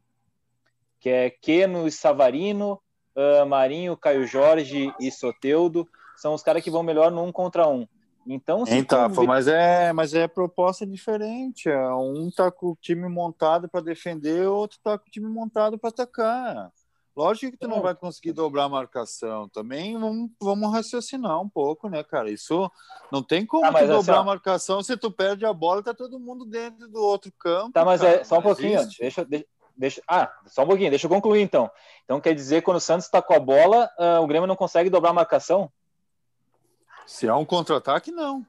[1.01, 2.81] que é Keno e Savarino,
[3.17, 7.69] uh, Marinho, Caio Jorge e Soteudo, são os caras que vão melhor no um contra
[7.69, 7.87] um.
[8.27, 9.25] Então, então tu...
[9.25, 11.69] mas é, mas é proposta diferente.
[11.69, 15.27] É, um tá com o time montado para defender, o outro tá com o time
[15.27, 16.71] montado para atacar.
[17.17, 19.49] Lógico que tu não vai conseguir dobrar a marcação.
[19.49, 22.31] Também vamos, vamos raciocinar um pouco, né, cara?
[22.31, 22.71] Isso
[23.11, 26.21] não tem como tu dobrar assim, a marcação se tu perde a bola, tá todo
[26.21, 27.73] mundo dentro do outro campo.
[27.73, 28.87] Tá, mas cara, é só um pouquinho.
[29.01, 29.47] Deixa, deixa,
[29.79, 31.71] deixa, Ah, só um pouquinho, deixa eu concluir então.
[32.05, 34.91] Então quer dizer quando o Santos está com a bola, uh, o Grêmio não consegue
[34.91, 35.71] dobrar a marcação?
[37.07, 38.45] Se é um contra-ataque, não.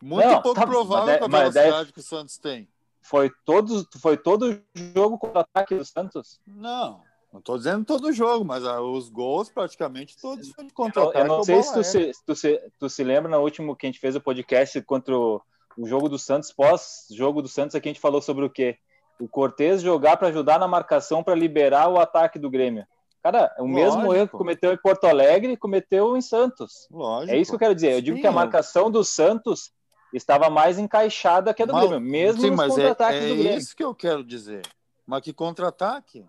[0.00, 2.68] Muito Não, pouco tá, provável mas com a daí- mas velocidade que o Santos tem.
[3.02, 4.60] Foi todo, foi todo
[4.94, 6.38] jogo contra-ataque do Santos?
[6.46, 10.76] Não, não tô dizendo todo jogo, mas ah, os gols praticamente todos foram de Eu,
[10.76, 11.18] contra-ataque.
[11.18, 13.88] eu não sei se tu, se, tu, se, tu se lembra no último que a
[13.88, 15.40] gente fez o podcast contra o,
[15.78, 18.76] o jogo do Santos, pós-jogo do Santos, aqui a gente falou sobre o quê?
[19.18, 22.86] O Cortez jogar para ajudar na marcação para liberar o ataque do Grêmio.
[23.22, 24.14] Cara, o mesmo Lógico.
[24.14, 26.86] erro que cometeu em Porto Alegre, cometeu em Santos.
[26.90, 27.32] Lógico.
[27.34, 27.92] É isso que eu quero dizer.
[27.94, 29.72] Eu digo Sim, que a marcação do Santos
[30.12, 33.34] estava mais encaixada que a do Mas- Grêmio, mesmo Sim, nos é, contra-ataques é do
[33.36, 33.58] Grêmio.
[33.58, 34.62] isso que eu quero dizer.
[35.06, 36.24] Mas que contra-ataque?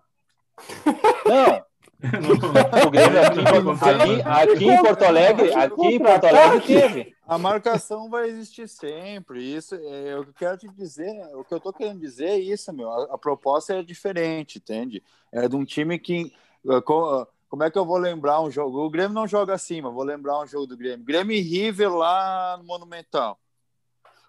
[1.24, 1.64] Não,
[2.86, 7.16] o Grêmio aqui, aqui, aqui em Porto Alegre, aqui em Porto Alegre teve.
[7.26, 9.42] A marcação vai existir sempre.
[9.42, 11.10] Isso é o que eu quero te dizer.
[11.34, 12.90] O que eu tô querendo dizer é isso, meu.
[12.90, 15.02] A, a proposta é diferente, entende?
[15.32, 16.32] É de um time que.
[16.70, 18.78] eh, co- Como é que eu vou lembrar um jogo?
[18.78, 21.04] O Grêmio não joga assim, mas vou lembrar um jogo do Grêmio.
[21.04, 23.38] Grêmio e River lá no Monumental.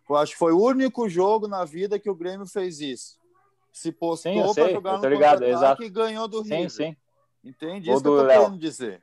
[0.10, 3.18] Eu acho que foi o único jogo na vida que o Grêmio fez isso.
[3.72, 5.84] Se Sim, postou para jogar no ligado, exato.
[5.84, 6.70] e ganhou do Sim, River.
[6.72, 6.98] sim.
[7.50, 7.90] Entende?
[7.90, 8.42] Ou Isso que eu tô Léo.
[8.46, 9.02] querendo dizer.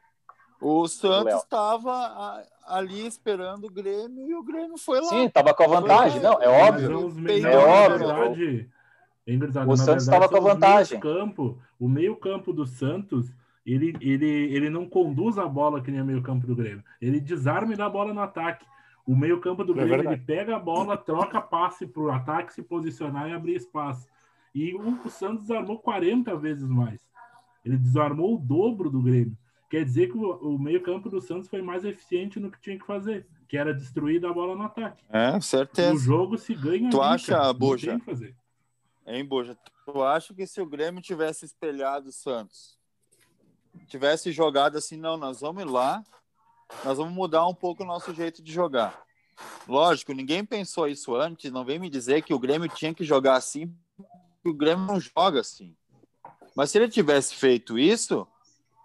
[0.61, 5.09] O Santos estava ali esperando o Grêmio e o Grêmio foi lá.
[5.09, 6.21] Sim, tava com a vantagem.
[6.21, 7.11] Não, é Mas óbvio.
[7.15, 8.47] melhores, é na óbvio.
[8.47, 8.71] verdade,
[9.27, 11.01] hein, gurizada, O na Santos verdade, tava com a vantagem.
[11.01, 13.31] Campo, o meio campo do Santos,
[13.67, 16.83] ele, ele, ele não conduz a bola que nem o meio campo do Grêmio.
[17.03, 18.65] Ele desarma e dá a bola no ataque.
[19.07, 20.17] O meio campo do É Grêmio, verdade.
[20.17, 24.09] ele pega a bola, troca passe para o ataque se posicionar e abrir espaço.
[24.55, 27.06] E o, o Santos desarmou 40 vezes mais.
[27.67, 29.37] Ele desarmou o dobro do Grêmio.
[29.69, 32.79] Quer dizer que o, o meio campo do Santos foi mais eficiente no que tinha
[32.79, 35.03] que fazer, que era destruir a bola no ataque.
[35.11, 35.99] É, O certeza.
[35.99, 37.47] jogo se ganha Tu ali, acha, cara.
[37.49, 37.87] Não Boja?
[37.89, 38.37] tem o que fazer.
[39.05, 39.59] Hein, Boja?
[39.85, 42.79] Tu acha que se o Grêmio tivesse espelhado o Santos,
[43.89, 46.03] tivesse jogado assim, não, nós vamos ir lá,
[46.85, 49.05] nós vamos mudar um pouco o nosso jeito de jogar.
[49.69, 53.35] Lógico, ninguém pensou isso antes, não vem me dizer que o Grêmio tinha que jogar
[53.35, 55.77] assim, porque o Grêmio não joga assim.
[56.57, 58.27] Mas se ele tivesse feito isso,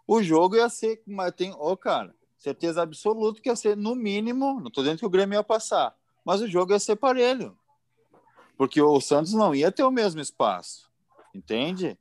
[0.05, 4.59] o jogo ia ser, mas tem, ô cara, certeza absoluta que ia ser no mínimo,
[4.59, 7.57] não tô dizendo que o Grêmio ia passar, mas o jogo ia ser parelho.
[8.57, 10.91] Porque o Santos não ia ter o mesmo espaço.
[11.33, 11.97] Entende?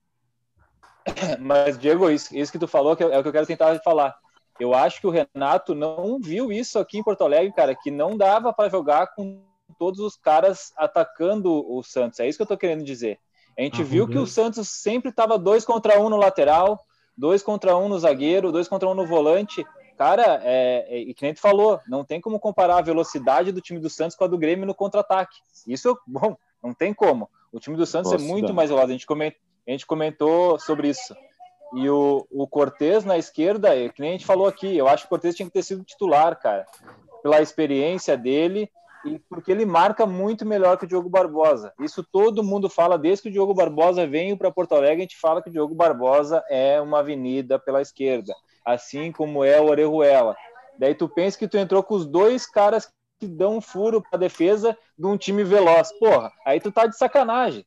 [1.40, 4.18] Mas, Diego, isso, isso que tu falou que é o que eu quero tentar falar.
[4.58, 8.14] Eu acho que o Renato não viu isso aqui em Porto Alegre, cara, que não
[8.14, 9.42] dava para jogar com
[9.78, 12.20] todos os caras atacando o Santos.
[12.20, 13.18] É isso que eu tô querendo dizer.
[13.60, 14.26] A gente viu que o.
[14.26, 16.80] Santos sempre tava dois contra um no lateral,
[17.14, 19.66] dois contra um no zagueiro, dois contra um no volante.
[19.98, 23.60] Cara, é, é, e que nem tu falou, não tem como comparar a velocidade do
[23.60, 25.36] time do Santos com a do Grêmio no contra-ataque.
[25.66, 27.28] Isso, bom, não tem como.
[27.52, 28.88] O time do Santos é muito mais velado.
[28.88, 29.34] A gente, coment,
[29.68, 31.14] a gente comentou sobre isso.
[31.74, 35.02] E o, o Cortez na esquerda, é, que nem a gente falou aqui, eu acho
[35.02, 36.64] que o Cortez tinha que ter sido titular, cara,
[37.22, 38.70] pela experiência dele
[39.04, 41.72] e porque ele marca muito melhor que o Diogo Barbosa.
[41.80, 45.18] Isso todo mundo fala desde que o Diogo Barbosa veio para Porto Alegre, a gente
[45.18, 48.34] fala que o Diogo Barbosa é uma avenida pela esquerda,
[48.64, 50.36] assim como é o Orejuela.
[50.78, 54.18] Daí tu pensa que tu entrou com os dois caras que dão um furo para
[54.18, 55.92] defesa de um time veloz.
[55.98, 57.66] Porra, aí tu tá de sacanagem.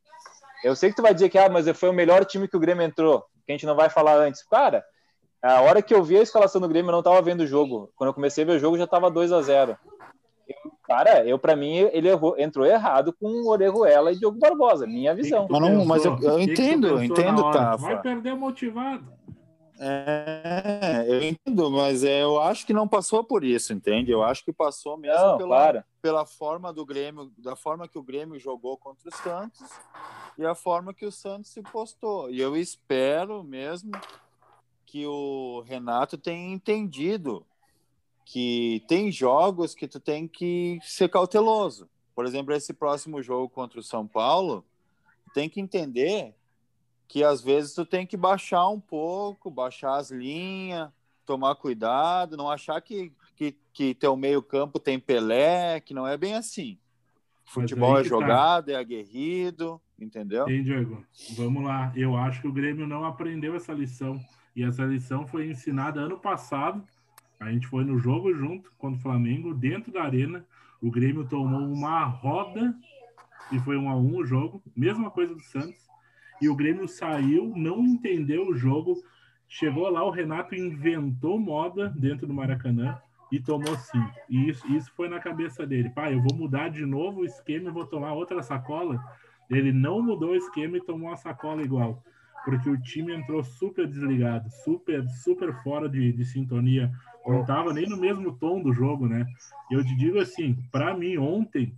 [0.63, 2.59] Eu sei que tu vai dizer que ah, mas foi o melhor time que o
[2.59, 4.41] Grêmio entrou, que a gente não vai falar antes.
[4.43, 4.83] Cara,
[5.43, 7.91] a hora que eu vi a escalação do Grêmio, eu não tava vendo o jogo.
[7.97, 9.92] Quando eu comecei a ver o jogo, já tava 2 a 0 Eu-
[10.83, 15.15] Cara, eu para mim ele errou- entrou errado com o Orejuela e Diogo Barbosa, minha
[15.15, 15.47] visão.
[15.49, 17.51] Mas não- mas eu- eu Que entendo, eu entendo?
[17.51, 17.77] Tafa.
[17.77, 19.11] Vai perder motivado.
[19.79, 24.11] É, eu entendo, mas é, eu acho que não passou por isso, entende?
[24.11, 25.83] Eu acho que passou mesmo Não, pela, claro.
[26.01, 29.61] pela forma do Grêmio, da forma que o Grêmio jogou contra o Santos
[30.37, 32.29] e a forma que o Santos se postou.
[32.29, 33.91] E eu espero mesmo
[34.85, 37.45] que o Renato tenha entendido
[38.25, 41.89] que tem jogos que tu tem que ser cauteloso.
[42.15, 44.65] Por exemplo, esse próximo jogo contra o São Paulo,
[45.33, 46.36] tem que entender
[47.07, 50.89] que às vezes tu tem que baixar um pouco, baixar as linhas,
[51.25, 56.17] tomar cuidado, não achar que, que, que teu meio campo tem Pelé, que não é
[56.17, 56.77] bem assim.
[57.45, 58.09] Futebol é tá.
[58.09, 60.47] jogado, é aguerrido, entendeu?
[60.47, 61.05] Hein, Diego?
[61.36, 61.91] Vamos lá.
[61.95, 64.19] Eu acho que o Grêmio não aprendeu essa lição.
[64.55, 66.83] E essa lição foi ensinada ano passado.
[67.43, 70.45] A gente foi no jogo junto contra o Flamengo, dentro da arena.
[70.82, 72.73] O Grêmio tomou uma roda
[73.51, 74.63] e foi um a um o jogo.
[74.75, 75.79] Mesma coisa do Santos.
[76.41, 78.95] E o Grêmio saiu, não entendeu o jogo.
[79.47, 82.97] Chegou lá, o Renato inventou moda dentro do Maracanã
[83.29, 84.13] e tomou cinco.
[84.29, 85.89] E isso, isso foi na cabeça dele.
[85.89, 89.03] Pai, eu vou mudar de novo o esquema e vou tomar outra sacola.
[89.49, 92.01] Ele não mudou o esquema e tomou uma sacola igual.
[92.45, 96.91] Porque o time entrou super desligado, super, super fora de, de sintonia
[97.25, 99.25] não estava nem no mesmo tom do jogo, né?
[99.71, 101.73] Eu te digo assim, para mim ontem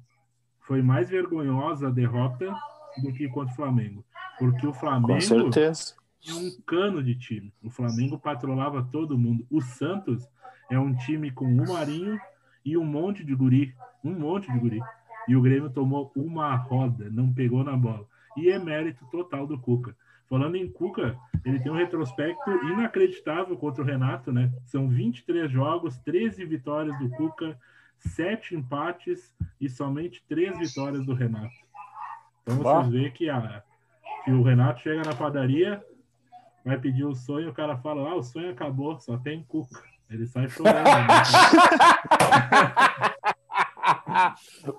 [0.61, 2.53] foi mais vergonhosa a derrota
[3.01, 4.03] do que contra o Flamengo,
[4.39, 5.93] porque o Flamengo Com certeza.
[6.27, 7.53] é um cano de time.
[7.63, 9.45] O Flamengo patrolava todo mundo.
[9.51, 10.27] O Santos
[10.69, 12.19] é um time com o Marinho
[12.63, 14.81] e um monte de guri, um monte de guri.
[15.27, 18.05] E o Grêmio tomou uma roda, não pegou na bola.
[18.37, 19.95] E é mérito total do Cuca.
[20.29, 24.51] Falando em Cuca, ele tem um retrospecto inacreditável contra o Renato, né?
[24.65, 27.57] São 23 jogos, 13 vitórias do Cuca,
[27.99, 31.53] 7 empates e somente 3 vitórias do Renato.
[32.43, 32.81] Então Bah.
[32.81, 33.61] vocês veem que, a,
[34.23, 35.83] que o Renato chega na padaria,
[36.63, 39.83] vai pedir o sonho, o cara fala, ah, o sonho acabou, só tem Cuca.
[40.09, 40.83] Ele sai chorando.
[40.85, 40.85] né?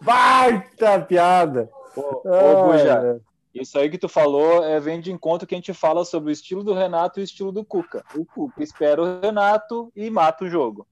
[0.03, 1.69] Baita piada!
[1.97, 3.21] Ô, ô Buja,
[3.61, 6.33] isso aí que tu falou é, vem de encontro que a gente fala sobre o
[6.33, 8.05] estilo do Renato e o estilo do Cuca.
[8.15, 10.87] O Cuca espera o Renato e mata o jogo.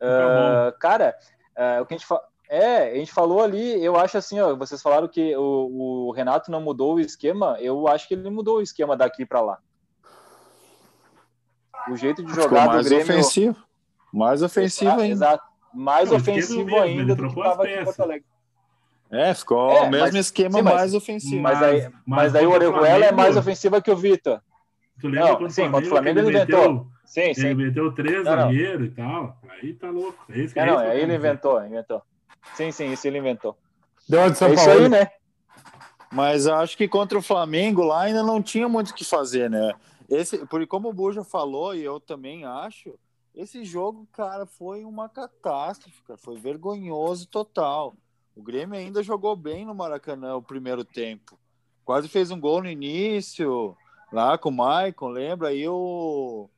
[0.00, 1.14] Ah, cara,
[1.56, 2.20] ah, o que a gente fa...
[2.48, 6.50] é, a gente falou ali, eu acho assim, ó, vocês falaram que o, o Renato
[6.50, 9.58] não mudou o esquema, eu acho que ele mudou o esquema daqui para lá.
[11.88, 13.56] O jeito de Ficou jogar do mais Grêmio ofensivo.
[14.12, 15.12] Mais ofensivo Ah, ainda.
[15.12, 15.44] Exato.
[15.72, 17.84] Mais ofensivo mesmo, ainda do que estava aqui em.
[17.84, 18.26] Porto Alegre.
[19.12, 21.42] É, ficou É, o mesmo mas- esquema sim, mas- mais ofensivo.
[21.42, 24.40] Mas, aí, mas, mas daí o Orejuela é mais ofensiva que o Vitor.
[25.00, 26.86] Tu lembra Não, sim, contra o Flamengo ele inventou.
[27.04, 27.54] Sim, Ele sim.
[27.54, 29.36] meteu três zagueiros e tal.
[29.50, 30.18] Aí tá louco.
[30.30, 32.02] É isso que É, não, isso aí ele inventou, inventou.
[32.54, 33.56] Sim, sim, isso ele inventou.
[34.08, 34.80] Deu de São É isso Paulo.
[34.82, 35.10] aí, né?
[36.10, 39.72] Mas acho que contra o Flamengo lá ainda não tinha muito o que fazer, né?
[40.08, 42.94] Esse, porque como o Buja falou, e eu também acho,
[43.34, 46.18] esse jogo, cara, foi uma catástrofe, cara.
[46.18, 47.94] Foi vergonhoso total.
[48.34, 51.38] O Grêmio ainda jogou bem no Maracanã o primeiro tempo.
[51.84, 53.76] Quase fez um gol no início,
[54.12, 55.48] lá com o Maicon, lembra?
[55.48, 56.48] Aí o,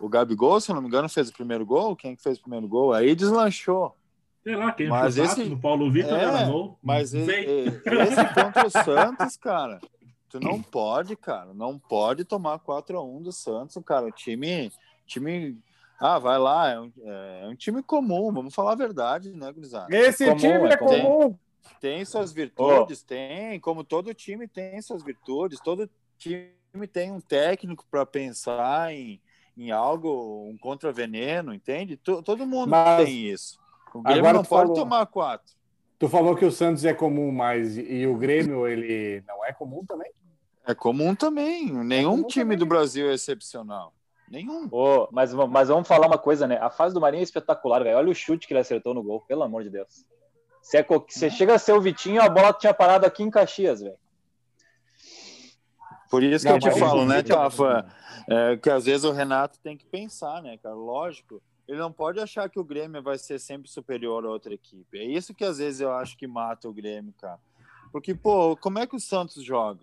[0.00, 1.94] o Gabigol, se não me engano, fez o primeiro gol.
[1.94, 2.92] Quem que fez o primeiro gol?
[2.92, 3.94] Aí deslanchou.
[4.42, 6.78] Sei lá, quem Mas esse- no Paulo Vitor É, era gol.
[6.82, 9.80] Mas e- e- esse contra o Santos, cara,
[10.28, 14.06] tu não pode, cara, não pode tomar 4 a 1 do Santos, cara.
[14.06, 14.70] O time,
[15.06, 15.56] time,
[16.00, 19.94] ah, vai lá, é um, é um time comum, vamos falar a verdade, né, Gurizada?
[19.96, 21.02] Esse Comum, time é é comum.
[21.02, 21.38] comum.
[21.80, 26.50] Tem suas virtudes, tem, como todo time tem suas virtudes, todo time
[26.92, 29.20] tem um técnico para pensar em,
[29.56, 31.96] em algo, um contraveneno, entende?
[31.96, 33.58] To- todo mundo Mas- tem isso.
[33.94, 35.54] O Grêmio Agora não pode falou- tomar quatro.
[35.98, 39.84] Tu falou que o Santos é comum, mas e o Grêmio, ele não é comum
[39.86, 40.10] também?
[40.66, 41.72] É comum também.
[41.72, 42.58] Nenhum comum time também.
[42.58, 43.94] do Brasil é excepcional.
[44.28, 44.68] Nenhum.
[44.70, 46.58] Ô, mas, mas vamos falar uma coisa, né?
[46.58, 47.98] A fase do Marinho é espetacular, velho.
[47.98, 50.04] Olha o chute que ele acertou no gol, pelo amor de Deus.
[50.62, 53.30] Se, é co- se chega a ser o Vitinho, a bola tinha parado aqui em
[53.30, 53.96] Caxias, velho.
[56.10, 57.86] Por isso que Não, eu te falo, né, Tafa?
[58.28, 60.74] É, que às vezes o Renato tem que pensar, né, cara?
[60.74, 61.42] Lógico.
[61.66, 64.98] Ele não pode achar que o Grêmio vai ser sempre superior a outra equipe.
[64.98, 67.40] É isso que às vezes eu acho que mata o Grêmio, cara.
[67.90, 69.80] Porque, pô, como é que o Santos joga?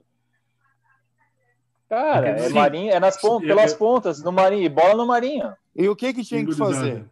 [1.91, 5.05] Cara, é sim, Marinho, é nas pon- eu- pelas pontas, no Marinho, e bola no
[5.05, 5.51] Marinho.
[5.75, 7.03] E o que que tinha que fazer?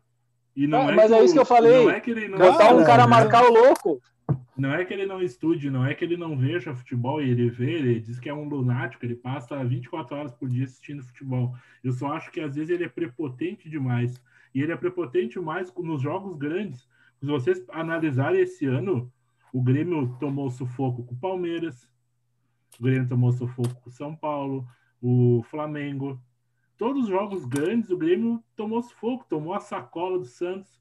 [0.56, 1.84] E não Ah, é mas é o- isso que eu falei.
[1.84, 3.10] Não é que ele não Botar um Cara, cara a né?
[3.12, 4.02] marcar o louco.
[4.58, 7.50] Não é que ele não estude, não é que ele não veja futebol e ele
[7.50, 11.54] vê, ele diz que é um lunático, ele passa 24 horas por dia assistindo futebol.
[11.84, 14.22] Eu só acho que às vezes ele é prepotente demais.
[14.56, 16.88] E ele é prepotente mais nos jogos grandes.
[17.20, 19.12] Se vocês analisarem esse ano,
[19.54, 21.86] o Grêmio tomou sufoco com o Palmeiras,
[22.78, 24.68] o Grêmio tomou sufoco com o São Paulo,
[25.02, 26.22] o Flamengo.
[26.78, 30.80] Todos os jogos grandes, o Grêmio tomou sufoco, tomou a sacola do Santos.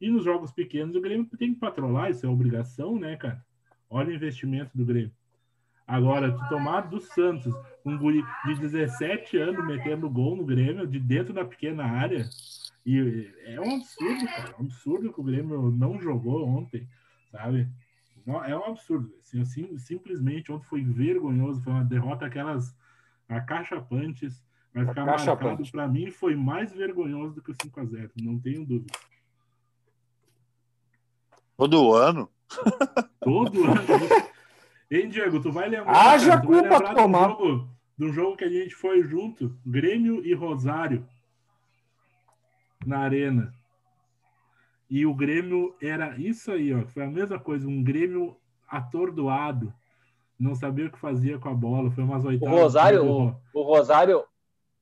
[0.00, 3.44] E nos jogos pequenos, o Grêmio tem que patrolar, isso é obrigação, né, cara?
[3.88, 5.12] Olha o investimento do Grêmio.
[5.86, 7.52] Agora, tu tomar do Santos,
[7.84, 12.28] um guri de 17 anos metendo gol no Grêmio, de dentro da pequena área,
[12.86, 14.50] e é um absurdo, cara.
[14.50, 16.88] É um absurdo que o Grêmio não jogou ontem,
[17.30, 17.68] sabe?
[18.44, 19.12] É um absurdo.
[19.20, 22.76] Assim, assim, simplesmente, ontem foi vergonhoso, foi uma derrota aquelas
[23.28, 24.42] acachapantes.
[24.72, 28.92] Vai ficar marcado, pra mim, foi mais vergonhoso do que o 5x0, não tenho dúvida.
[31.56, 32.30] Todo ano?
[33.20, 33.80] Todo ano.
[34.90, 35.92] Hein, Diego, tu vai lembrar.
[35.92, 37.28] Haja cara, tu vai culpa lembrar um tomar.
[37.28, 37.68] jogo,
[37.98, 41.06] de um jogo que a gente foi junto, Grêmio e Rosário,
[42.86, 43.52] na Arena.
[44.90, 46.84] E o Grêmio era isso aí, ó.
[46.86, 48.36] Foi a mesma coisa, um Grêmio
[48.68, 49.72] atordoado.
[50.38, 51.90] Não sabia o que fazia com a bola.
[51.92, 52.58] Foi umas O oitavas.
[52.58, 54.24] Rosário, do- o, o Rosário,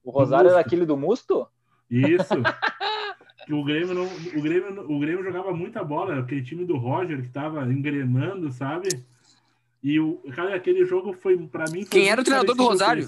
[0.03, 1.47] o Rosário era aquele do Musto?
[1.91, 2.35] Isso.
[3.51, 7.23] O Grêmio não, o Grêmio, não- o Grêmio jogava muita bola, aquele time do Roger
[7.23, 8.89] que tava engrenando, sabe?
[9.83, 13.07] E o cara, aquele jogo foi para mim foi Quem era o treinador do Rosário?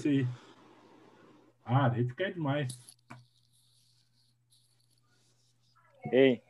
[1.63, 2.75] Ah, tu quer demais.
[6.11, 6.41] Ei,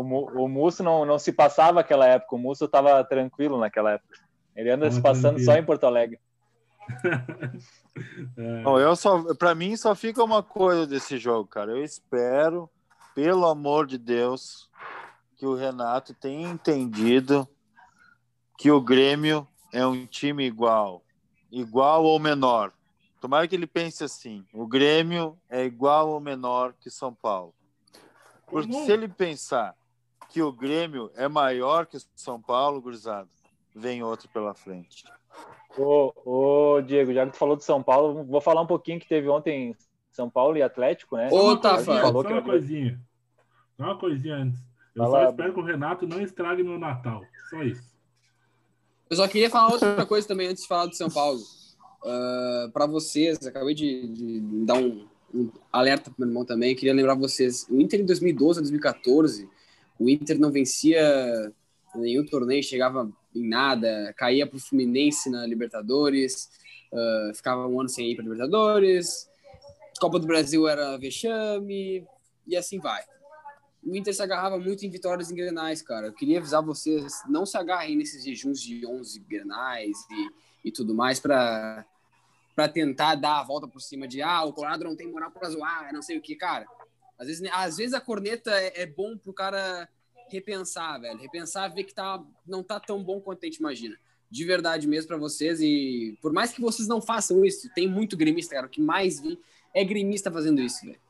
[0.00, 4.18] o, o Musso não, não se passava aquela época, o Musso estava tranquilo naquela época.
[4.54, 5.44] Ele anda se passando tranquilo.
[5.44, 6.18] só em Porto Alegre.
[8.36, 8.62] é.
[8.62, 11.70] Bom, eu só, para mim só fica uma coisa desse jogo, cara.
[11.70, 12.68] Eu espero,
[13.14, 14.68] pelo amor de Deus,
[15.36, 17.48] que o Renato tenha entendido
[18.58, 21.02] que o Grêmio é um time igual,
[21.50, 22.72] igual ou menor.
[23.20, 27.54] Tomara que ele pense assim: o Grêmio é igual ou menor que São Paulo.
[28.46, 29.74] Porque se ele pensar
[30.28, 33.28] que o Grêmio é maior que São Paulo, gurizada,
[33.74, 35.04] vem outro pela frente.
[35.76, 39.08] Ô, ô, Diego, já que tu falou de São Paulo, vou falar um pouquinho que
[39.08, 39.76] teve ontem
[40.10, 41.28] São Paulo e Atlético, né?
[41.30, 43.00] Ô, tá, falou só uma coisinha.
[43.76, 44.60] Só uma coisinha antes.
[44.94, 47.22] Eu Fala, só espero que o Renato não estrague meu Natal.
[47.50, 47.96] Só isso.
[49.08, 51.38] Eu só queria falar outra coisa também antes de falar do São Paulo.
[51.38, 56.44] Uh, ah, para vocês, acabei de, de, de dar um, um alerta para meu irmão
[56.44, 56.74] também.
[56.74, 59.48] Queria lembrar vocês: o Inter em 2012 a 2014,
[59.98, 61.52] o Inter não vencia
[61.94, 66.48] nenhum torneio, chegava em nada, caía para o Fluminense na Libertadores,
[66.92, 69.28] uh, ficava um ano sem ir para Libertadores,
[70.00, 72.06] Copa do Brasil era vexame,
[72.46, 73.02] e assim vai.
[73.84, 76.08] O Inter se agarrava muito em vitórias em grenais, cara.
[76.08, 80.94] Eu queria avisar vocês, não se agarrem nesses jejuns de 11 grenais e, e tudo
[80.94, 81.84] mais para
[82.72, 85.92] tentar dar a volta por cima de ah, o Colorado não tem moral para zoar,
[85.92, 86.66] não sei o que, cara.
[87.18, 89.88] Às vezes, às vezes a corneta é, é bom pro cara
[90.30, 91.18] repensar, velho.
[91.18, 93.96] Repensar, ver que tá, não tá tão bom quanto a gente imagina.
[94.30, 95.60] De verdade mesmo para vocês.
[95.60, 98.66] E por mais que vocês não façam isso, tem muito gremista, cara.
[98.66, 99.38] O que mais vi
[99.74, 101.00] é gremista fazendo isso, velho.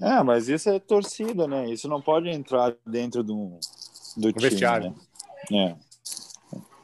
[0.00, 1.70] É, mas isso é torcida, né?
[1.70, 3.58] Isso não pode entrar dentro do,
[4.16, 4.94] do time, vestiário.
[5.50, 5.76] Né?
[5.76, 5.88] É.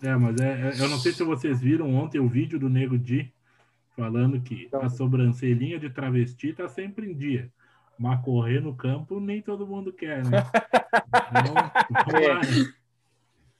[0.08, 2.98] É, mas é, é, eu não sei se vocês viram ontem o vídeo do Nego
[2.98, 3.32] Di
[3.96, 7.50] falando que a sobrancelhinha de travesti tá sempre em dia.
[7.98, 10.44] Mas correr no campo nem todo mundo quer, né?
[11.90, 12.74] Então, é.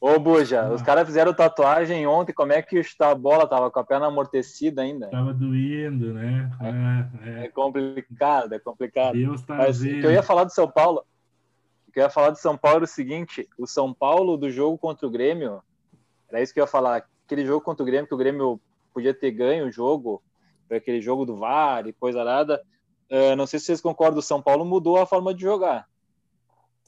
[0.04, 0.70] Ô, Buja, ah.
[0.70, 4.82] os caras fizeram tatuagem ontem, como é que a bola tava com a perna amortecida
[4.82, 5.08] ainda?
[5.08, 6.50] Tava doendo, né?
[6.60, 7.44] É, é.
[7.46, 9.14] é complicado, é complicado.
[9.14, 9.96] Deus tá Mas vendo.
[9.96, 11.02] o que eu ia falar do São Paulo,
[11.88, 14.50] o que eu ia falar do São Paulo é o seguinte, o São Paulo do
[14.50, 15.62] jogo contra o Grêmio,
[16.28, 18.60] era isso que eu ia falar, aquele jogo contra o Grêmio, que o Grêmio
[18.92, 20.22] podia ter ganho o jogo,
[20.68, 22.60] foi aquele jogo do VAR e coisa nada,
[23.10, 25.88] Uh, não sei se vocês concordam, o São Paulo mudou a forma de jogar.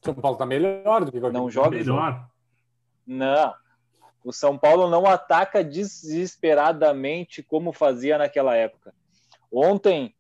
[0.02, 1.70] São Paulo tá melhor do que não joga.
[1.70, 2.28] Melhor.
[3.06, 3.54] Não.
[4.24, 8.94] O São Paulo não ataca desesperadamente como fazia naquela época.
[9.52, 10.14] Ontem,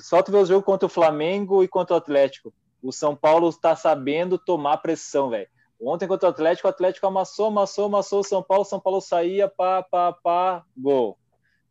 [0.00, 2.52] só tu vê o jogo contra o Flamengo e contra o Atlético.
[2.82, 5.48] O São Paulo está sabendo tomar pressão, velho.
[5.80, 9.48] Ontem contra o Atlético, o Atlético amassou, amassou, amassou o São Paulo, São Paulo saía,
[9.48, 11.18] pá, pá, pá, gol.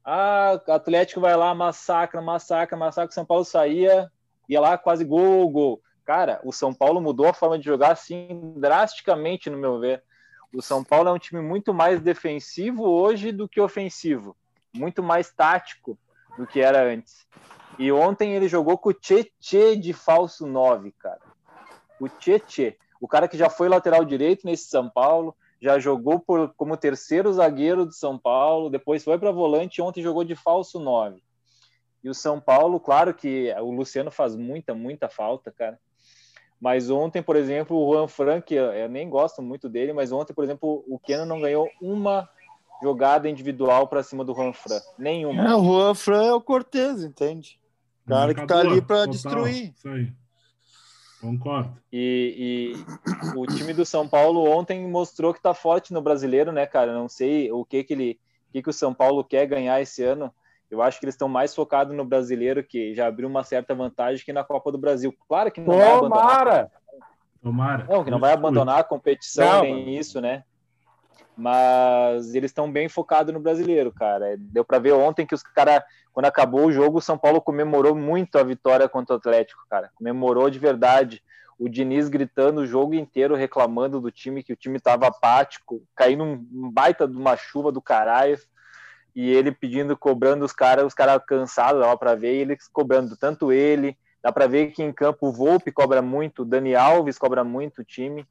[0.06, 3.14] Ah, Atlético vai lá, massacra, massacra, massacra.
[3.14, 4.12] São Paulo saía,
[4.50, 5.82] ia lá quase gol, gol.
[6.06, 10.04] Cara, o São Paulo mudou a forma de jogar assim drasticamente, no meu ver.
[10.54, 14.36] O São Paulo é um time muito mais defensivo hoje do que ofensivo,
[14.74, 15.98] muito mais tático
[16.38, 17.26] do que era antes.
[17.80, 21.22] E ontem ele jogou com o Tietê de falso 9, cara.
[22.00, 26.54] O Tietê, o cara que já foi lateral direito nesse São Paulo, já jogou por,
[26.58, 31.24] como terceiro zagueiro de São Paulo, depois foi para volante, ontem jogou de falso 9.
[32.04, 35.80] E o São Paulo, claro que o Luciano faz muita, muita falta, cara.
[36.60, 40.44] Mas ontem, por exemplo, o Juan Frank, eu nem gosto muito dele, mas ontem, por
[40.44, 42.28] exemplo, o Keno não ganhou uma
[42.82, 44.82] jogada individual para cima do Juan Fran.
[44.98, 45.46] Nenhuma.
[45.46, 47.58] É, o Juan Fran é o Cortez, entende?
[48.06, 49.74] O cara que tá ali para destruir.
[49.74, 50.12] Isso aí.
[51.24, 51.72] Concordo.
[51.90, 56.66] E, e, o time do São Paulo ontem mostrou que está forte no brasileiro, né,
[56.66, 56.94] cara?
[56.94, 58.20] Não sei o que que ele,
[58.50, 60.30] o que que o São Paulo quer ganhar esse ano.
[60.70, 64.26] Eu acho que eles estão mais focados no brasileiro, que já abriu uma certa vantagem
[64.26, 65.16] que na Copa do Brasil.
[65.30, 65.86] Claro que não Tomara.
[65.86, 66.72] vai abandonar.
[67.42, 67.88] Tomara.
[67.90, 70.44] Não, que não vai abandonar a competição não, nem isso, né?
[71.36, 74.36] Mas eles estão bem focados no brasileiro, cara.
[74.38, 77.96] Deu para ver ontem que os caras quando acabou o jogo, o São Paulo comemorou
[77.96, 79.92] muito a vitória contra o Atlético, cara.
[79.96, 81.24] Comemorou de verdade.
[81.58, 86.24] O Diniz gritando o jogo inteiro, reclamando do time, que o time estava apático, caindo
[86.24, 88.38] um baita de uma chuva do caralho.
[89.16, 93.18] E ele pedindo, cobrando os caras, os caras cansados, dava para ver, e ele cobrando
[93.18, 93.98] tanto ele.
[94.22, 97.82] Dá para ver que em campo o Volpe cobra muito, o Dani Alves cobra muito
[97.82, 98.26] o time.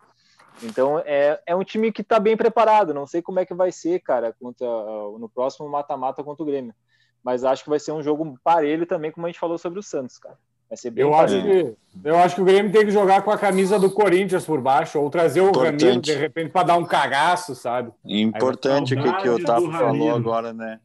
[0.62, 2.94] Então é, é um time que está bem preparado.
[2.94, 6.74] Não sei como é que vai ser, cara, contra, no próximo mata-mata contra o Grêmio
[7.22, 9.82] mas acho que vai ser um jogo parelho também, como a gente falou sobre o
[9.82, 10.36] Santos, cara.
[10.68, 13.30] Vai ser bem eu acho, que, eu acho que o Grêmio tem que jogar com
[13.30, 15.84] a camisa do Corinthians por baixo, ou trazer o Importante.
[15.84, 17.92] Ramiro, de repente, para dar um cagaço, sabe?
[18.05, 20.80] Importante o que, que o Tafa falou agora, né?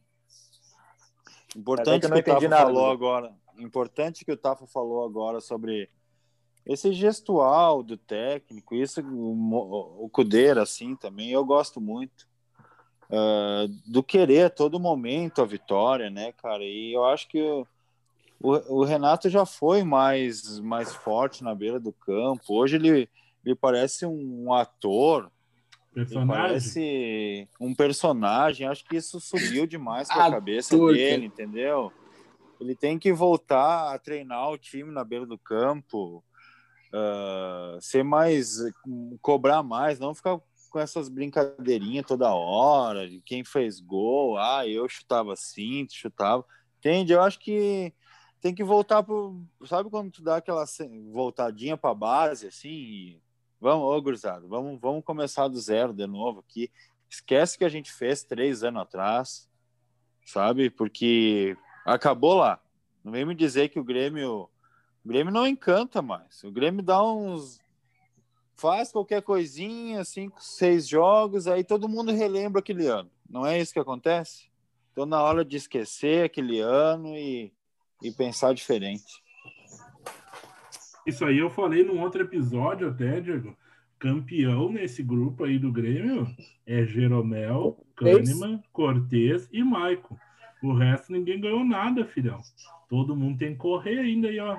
[1.56, 3.32] Importante que, que o Tafa falou agora.
[3.58, 5.88] Importante que o Tafa falou agora sobre
[6.68, 12.28] esse gestual do técnico, isso o, o Cudeira, assim, também, eu gosto muito.
[13.10, 16.62] Uh, do querer a todo momento a vitória, né, cara?
[16.62, 17.66] E eu acho que o,
[18.38, 22.42] o, o, Renato já foi mais, mais forte na beira do campo.
[22.50, 23.08] Hoje ele,
[23.42, 25.32] ele parece um ator,
[25.94, 26.28] Personagem.
[26.28, 28.66] parece um personagem.
[28.66, 31.90] Acho que isso subiu demais com a cabeça dele, entendeu?
[32.60, 36.22] Ele tem que voltar a treinar o time na beira do campo,
[36.92, 38.58] uh, ser mais,
[39.20, 44.88] cobrar mais, não ficar com essas brincadeirinhas toda hora, de quem fez gol, ah, eu
[44.88, 46.44] chutava assim, chutava.
[46.78, 47.12] Entende?
[47.12, 47.92] Eu acho que
[48.40, 49.42] tem que voltar pro.
[49.66, 50.64] Sabe quando tu dá aquela
[51.12, 53.20] voltadinha para base, assim?
[53.60, 56.70] Vamos, ô, gurizada, vamos, vamos começar do zero de novo aqui.
[57.10, 59.48] Esquece que a gente fez três anos atrás,
[60.24, 60.70] sabe?
[60.70, 62.60] Porque acabou lá.
[63.02, 64.48] Não vem me dizer que o Grêmio.
[65.04, 66.42] O Grêmio não encanta mais.
[66.44, 67.60] O Grêmio dá uns.
[68.54, 73.10] Faz qualquer coisinha, cinco, seis jogos, aí todo mundo relembra aquele ano.
[73.28, 74.48] Não é isso que acontece?
[74.90, 77.52] Então, na hora de esquecer aquele ano e,
[78.02, 79.22] e pensar diferente.
[81.06, 83.56] Isso aí eu falei num outro episódio até, Diego.
[83.98, 86.26] Campeão nesse grupo aí do Grêmio
[86.66, 90.18] é Jeromel, Kahneman, Cortez e Maico.
[90.62, 92.40] O resto ninguém ganhou nada, filhão.
[92.88, 94.56] Todo mundo tem que correr ainda aí, ó.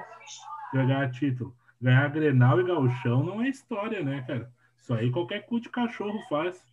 [0.73, 1.55] Ganhar título.
[1.81, 4.51] Ganhar Grenal e Gauchão não é história, né, cara?
[4.77, 6.63] Isso aí qualquer cu de cachorro faz.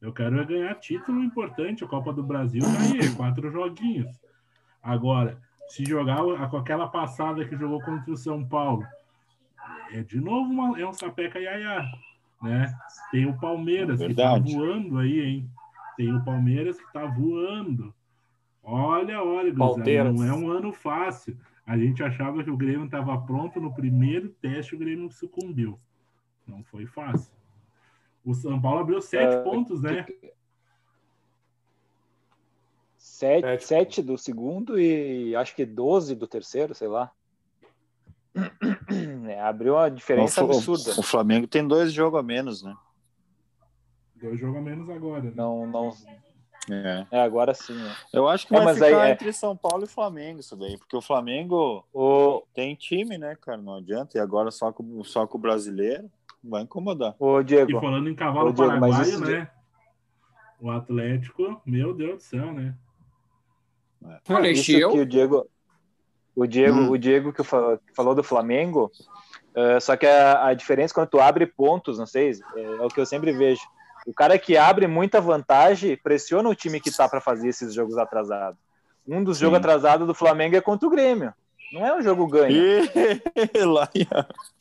[0.00, 1.84] Eu quero é ganhar título importante.
[1.84, 4.14] A Copa do Brasil ganhei, quatro joguinhos.
[4.82, 8.86] Agora, se jogar com aquela passada que jogou contra o São Paulo,
[9.90, 11.84] é de novo uma, é um sapeca iaiá,
[12.42, 12.72] né?
[13.10, 15.50] Tem o Palmeiras é que tá voando aí, hein?
[15.96, 17.94] Tem o Palmeiras que tá voando.
[18.68, 21.38] Olha, olha, Guzera, não é um ano fácil.
[21.64, 25.78] A gente achava que o Grêmio estava pronto no primeiro teste, o Grêmio sucumbiu.
[26.44, 27.32] Não foi fácil.
[28.24, 30.04] O São Paulo abriu sete uh, pontos, né?
[32.96, 33.64] Sete, sete.
[33.64, 37.12] sete do segundo e acho que doze do terceiro, sei lá.
[39.28, 40.92] É, abriu uma diferença o, absurda.
[41.00, 42.76] O Flamengo tem dois jogos a menos, né?
[44.14, 45.24] Dois jogos a menos agora.
[45.24, 45.32] Né?
[45.34, 45.92] Não, não,
[46.70, 47.06] é.
[47.10, 47.76] é, agora sim.
[47.80, 48.18] É.
[48.18, 50.76] Eu acho que é, vai ficar aí, é entre São Paulo e Flamengo isso daí,
[50.76, 52.42] porque o Flamengo o...
[52.54, 53.58] tem time, né, cara?
[53.58, 54.16] Não adianta.
[54.18, 56.10] E agora só com, só com o brasileiro
[56.42, 57.14] vai incomodar.
[57.18, 57.70] O Diego.
[57.70, 59.50] E falando em cavalo Diego, paraguaio, né?
[60.60, 62.74] O Atlético, meu Deus do céu, né?
[64.28, 64.50] É.
[64.50, 65.46] Isso que o Diego,
[66.34, 66.90] o Diego, hum.
[66.90, 68.90] o Diego que falou do Flamengo,
[69.54, 72.88] uh, só que a, a, diferença quando tu abre pontos, não sei, é, é o
[72.88, 73.62] que eu sempre vejo
[74.06, 77.98] o cara que abre muita vantagem pressiona o time que tá para fazer esses jogos
[77.98, 78.58] atrasados.
[79.06, 79.42] Um dos Sim.
[79.44, 81.34] jogos atrasados do Flamengo é contra o Grêmio.
[81.72, 82.54] Não é um jogo ganho.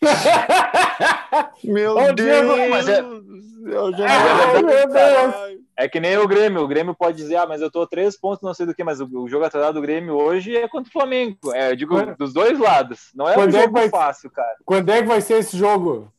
[1.63, 2.69] meu Ô, Deus!
[2.69, 2.99] Mas é...
[2.99, 5.65] Ah, meu Deus!
[5.77, 6.63] É que nem o Grêmio.
[6.63, 8.99] O Grêmio pode dizer, ah, mas eu tô três pontos, não sei do que, mas
[8.99, 11.37] o, o jogo atrasado do Grêmio hoje é contra o Flamengo.
[11.53, 13.11] É, eu digo, dos dois lados.
[13.13, 13.89] Não é Quando um é jogo é vai...
[13.89, 14.55] fácil, cara.
[14.65, 16.11] Quando é que vai ser esse jogo?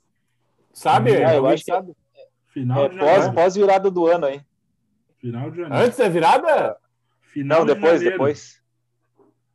[0.72, 1.16] Sabe?
[1.24, 1.72] Ah, eu acho que...
[1.72, 1.96] sabe.
[2.56, 4.40] Final é, de pós, pós virada do ano aí.
[5.18, 5.84] Final de janeiro.
[5.84, 6.78] Antes da virada?
[7.20, 8.62] Final não, depois, de depois.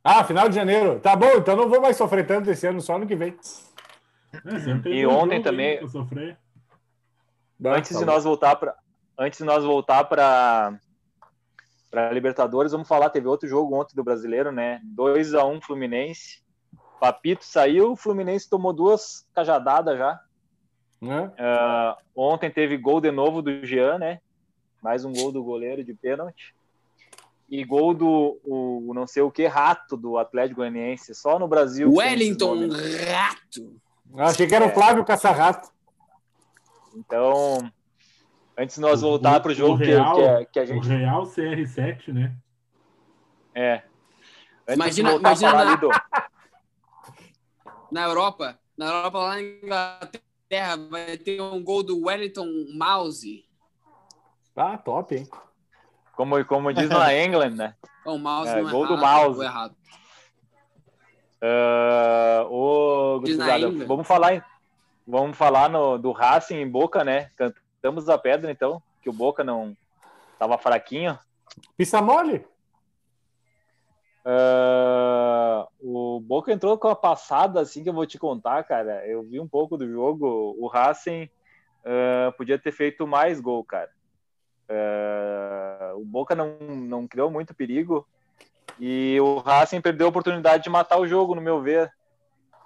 [0.04, 1.00] Ah, final de janeiro.
[1.00, 3.36] Tá bom, então não vou mais sofrer tanto esse ano, só ano que vem.
[4.84, 5.80] É, e ontem também.
[7.64, 8.76] Antes de nós voltar para
[9.18, 10.78] antes de nós voltar para
[11.90, 14.80] para Libertadores, vamos falar, teve outro jogo ontem do Brasileiro, né?
[14.84, 16.40] 2 a 1 Fluminense.
[17.00, 20.20] Papito saiu, o Fluminense tomou duas cajadadas já.
[21.02, 24.20] Uh, ontem teve gol de novo do Jean, né?
[24.80, 26.54] Mais um gol do goleiro de pênalti.
[27.50, 31.92] E gol do o, não sei o que rato do Atlético Goianiense, só no Brasil.
[31.92, 33.76] Wellington Rato.
[34.14, 34.74] Eu achei que era o é.
[34.74, 35.70] Flávio Caça-Rato.
[36.94, 37.70] Então,
[38.56, 40.86] antes de nós voltar para o jogo Real, que, que, que, a gente.
[40.86, 42.32] O Real CR7, né?
[43.54, 43.82] É.
[44.68, 45.74] Antes imagina, imagina na...
[45.74, 45.90] Do...
[47.90, 53.42] na Europa, na Europa lá na Inglaterra Terra vai ter um gol do Wellington Mouse.
[54.54, 55.26] Ah, top, hein?
[56.14, 57.74] Como, como diz na England, né?
[58.04, 59.40] O mouse é, não gol errado, do mouse.
[59.42, 59.76] Errado.
[61.42, 63.22] Uh, ô,
[63.86, 64.46] vamos falar,
[65.06, 67.30] vamos falar no, do Racing em Boca, né?
[67.34, 69.74] Cantamos a pedra, então, que o Boca não
[70.38, 71.18] tava fraquinho.
[71.78, 72.44] Pisa mole?
[74.24, 79.06] Uh, o Boca entrou com a passada, assim que eu vou te contar, cara.
[79.06, 80.56] Eu vi um pouco do jogo.
[80.58, 81.24] O Racing
[81.84, 83.90] uh, podia ter feito mais gol, cara.
[84.68, 88.06] Uh, o Boca não, não criou muito perigo
[88.78, 91.92] e o Racing perdeu a oportunidade de matar o jogo, no meu ver.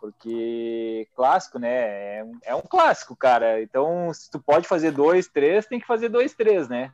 [0.00, 2.18] porque clássico, né?
[2.18, 3.60] É, um- é um clássico, cara.
[3.62, 6.92] Então, se tu pode fazer dois, três, tem que fazer dois, três, né?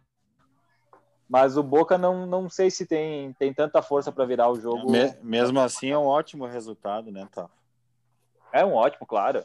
[1.28, 4.90] Mas o Boca não, não sei se tem, tem tanta força para virar o jogo.
[4.90, 7.48] Me- mesmo assim, é um ótimo resultado, né, tá?
[8.52, 9.44] É um ótimo, claro.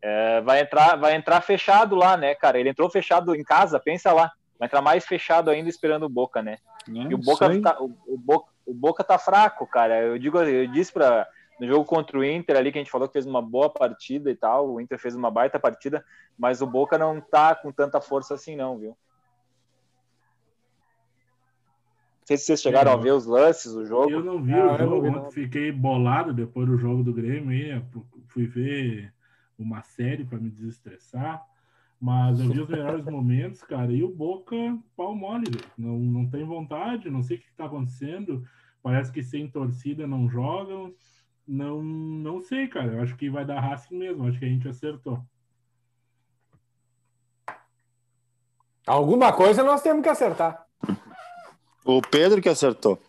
[0.00, 2.60] É, vai entrar, vai entrar fechado lá, né, cara?
[2.60, 4.30] Ele entrou fechado em casa, pensa lá.
[4.58, 6.58] Vai entrar mais fechado ainda esperando o Boca, né?
[7.10, 10.00] E o Boca, tá, o, o Boca, o Boca tá fraco, cara.
[10.00, 13.08] Eu digo, eu disse para no jogo contra o Inter ali que a gente falou
[13.08, 16.04] que fez uma boa partida e tal, o Inter fez uma baita partida,
[16.38, 18.90] mas o Boca não tá com tanta força assim não, viu?
[18.90, 18.96] Não
[22.26, 24.10] sei se vocês chegaram É, a ver os lances, o jogo.
[24.10, 27.50] Eu não vi Não, o não jogo, vi fiquei bolado depois do jogo do Grêmio
[27.50, 27.80] aí,
[28.26, 29.14] fui ver
[29.56, 31.42] uma série para me desestressar,
[32.00, 34.56] mas eu vi os melhores momentos, cara, e o Boca
[34.96, 35.64] pau mole, velho.
[35.78, 38.44] Não, não tem vontade, não sei o que está acontecendo,
[38.82, 40.92] parece que sem torcida não jogam,
[41.46, 44.68] não, não sei, cara, eu acho que vai dar Racing mesmo, acho que a gente
[44.68, 45.22] acertou.
[48.84, 50.65] Alguma coisa nós temos que acertar.
[51.86, 53.00] O Pedro que acertou.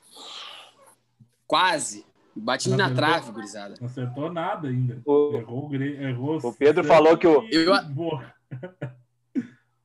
[1.47, 2.05] Quase.
[2.35, 3.75] Bati na trave, gurizada.
[3.81, 5.01] Não acertou nada ainda.
[5.05, 7.73] O- Errou errou O Pedro falou que o- Eu...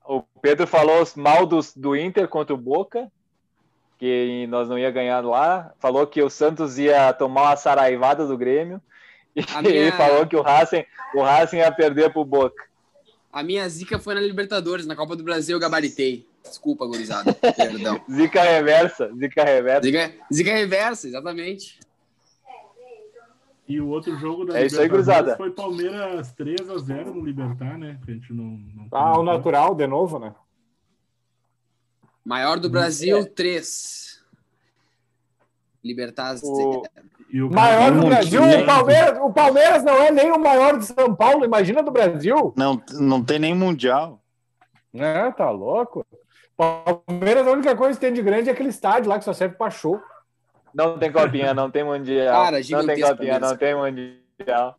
[0.05, 3.11] O Pedro falou mal dos, do Inter contra o Boca,
[3.99, 5.73] que nós não ia ganhar lá.
[5.79, 8.81] Falou que o Santos ia tomar uma saraivada do Grêmio.
[9.35, 10.85] E minha- falou que o Racing,
[11.15, 12.63] o Racing ia perder pro Boca.
[13.33, 16.29] A minha zica foi na Libertadores, na Copa do Brasil eu gabaritei.
[16.43, 17.33] Desculpa, gurizada.
[17.57, 18.01] Perdão.
[18.11, 19.83] Zica reversa, zica reversa.
[19.87, 21.79] Zica, zica reversa, exatamente.
[23.69, 25.37] E o outro jogo da É isso aí, gurizada.
[25.37, 27.99] foi Palmeiras 3x0 no Libertar, né?
[28.05, 28.45] Que a gente não.
[28.75, 30.35] não Ah, o natural de novo, né?
[32.25, 34.23] Maior do Brasil, 3.
[35.83, 36.83] Libertar O-
[37.31, 38.63] E o Maior do Brasil, tinha.
[38.63, 42.53] o Palmeiras, o Palmeiras não é nem o maior de São Paulo, imagina do Brasil.
[42.57, 44.21] Não, não tem nem mundial.
[44.95, 46.05] É, tá louco.
[47.07, 49.57] Palmeiras, a única coisa que tem de grande é aquele estádio lá que só serve
[49.57, 50.01] pra show.
[50.75, 52.45] Não tem copinha, não tem mundial.
[52.45, 54.79] Cara, não tem copinha, não tem mundial.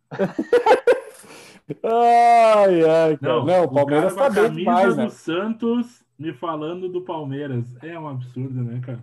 [1.84, 3.34] Ai, ai, cara.
[3.34, 5.10] Não, Não, o Palmeiras cara tá bem demais, do né?
[5.10, 7.66] Santos me falando do Palmeiras.
[7.82, 9.00] É um absurdo, né, cara?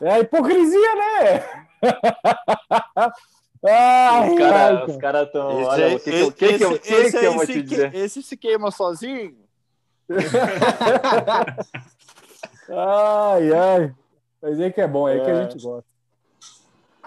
[0.00, 1.44] É a hipocrisia, né?
[3.66, 5.22] ai, Os caras cara.
[5.22, 5.60] estão.
[5.60, 7.32] Esse Olha, o que, que, eu- o que, que, eu- o que, esse que eu
[7.32, 7.94] vou se te que- dizer?
[7.94, 9.34] Esse se queima sozinho.
[12.70, 13.94] ai, ai.
[14.42, 15.42] Mas é que é bom, é, que a É.
[15.42, 15.84] gente gosta.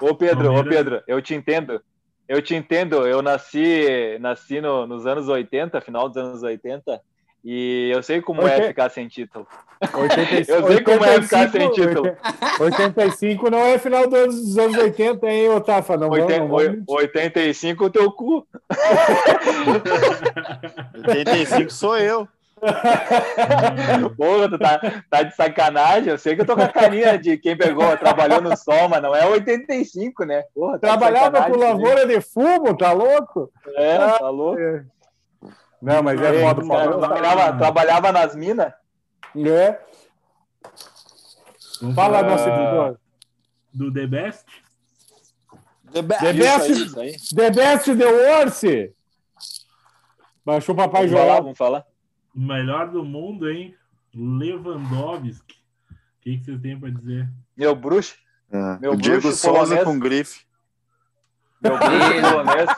[0.02, 1.82] Ô Pedro, ô Pedro, eu te entendo.
[2.28, 3.08] Eu te entendo.
[3.08, 7.00] Eu nasci, nasci no- nos anos 80, final dos anos 80,
[7.44, 8.68] e eu sei como é Ok.
[8.70, 9.46] ficar sem título.
[9.82, 9.82] 85,
[10.52, 12.16] Eu sei como é ficar sem título.
[12.60, 15.98] 85 não é final dos dos anos 80, hein, Otafa?
[15.98, 16.84] Não vamos, Oiten- não vamos mentir.
[16.88, 18.48] 85 o teu cu.
[21.08, 22.28] 85 sou eu.
[24.18, 26.10] Porra, tu tá, tá de sacanagem.
[26.10, 29.02] Eu sei que eu tô com a carinha de quem pegou, trabalhou no sol, mas
[29.02, 30.44] não é 85, né?
[30.54, 31.64] Porra, tá Trabalhava com comigo.
[31.64, 33.52] lavoura de fumo, tá louco?
[33.76, 34.60] É, tá louco.
[34.60, 34.84] É.
[35.82, 36.62] Não, mas é Ei, foda,
[37.00, 38.72] trabalhava, trabalhava nas minas.
[39.36, 39.80] É.
[41.82, 43.00] Vamos Fala, falar nosso editor.
[43.74, 44.46] do The Best.
[45.92, 46.22] The best.
[46.24, 47.16] The Isso aí, best, isso aí.
[47.36, 48.64] the best, the worst.
[50.46, 51.44] Baixou o papai Vamos falar, Joel.
[51.44, 51.86] vamos falar.
[52.36, 53.76] O melhor do mundo, hein?
[54.14, 55.56] Lewandowski.
[55.90, 57.30] O que, que vocês têm para dizer?
[57.58, 58.16] Meu bruxo,
[58.52, 58.80] É.
[58.80, 59.84] Meu O Diego bruxo Souza polonês.
[59.84, 60.46] com grife.
[61.62, 62.70] meu bruxo polonês.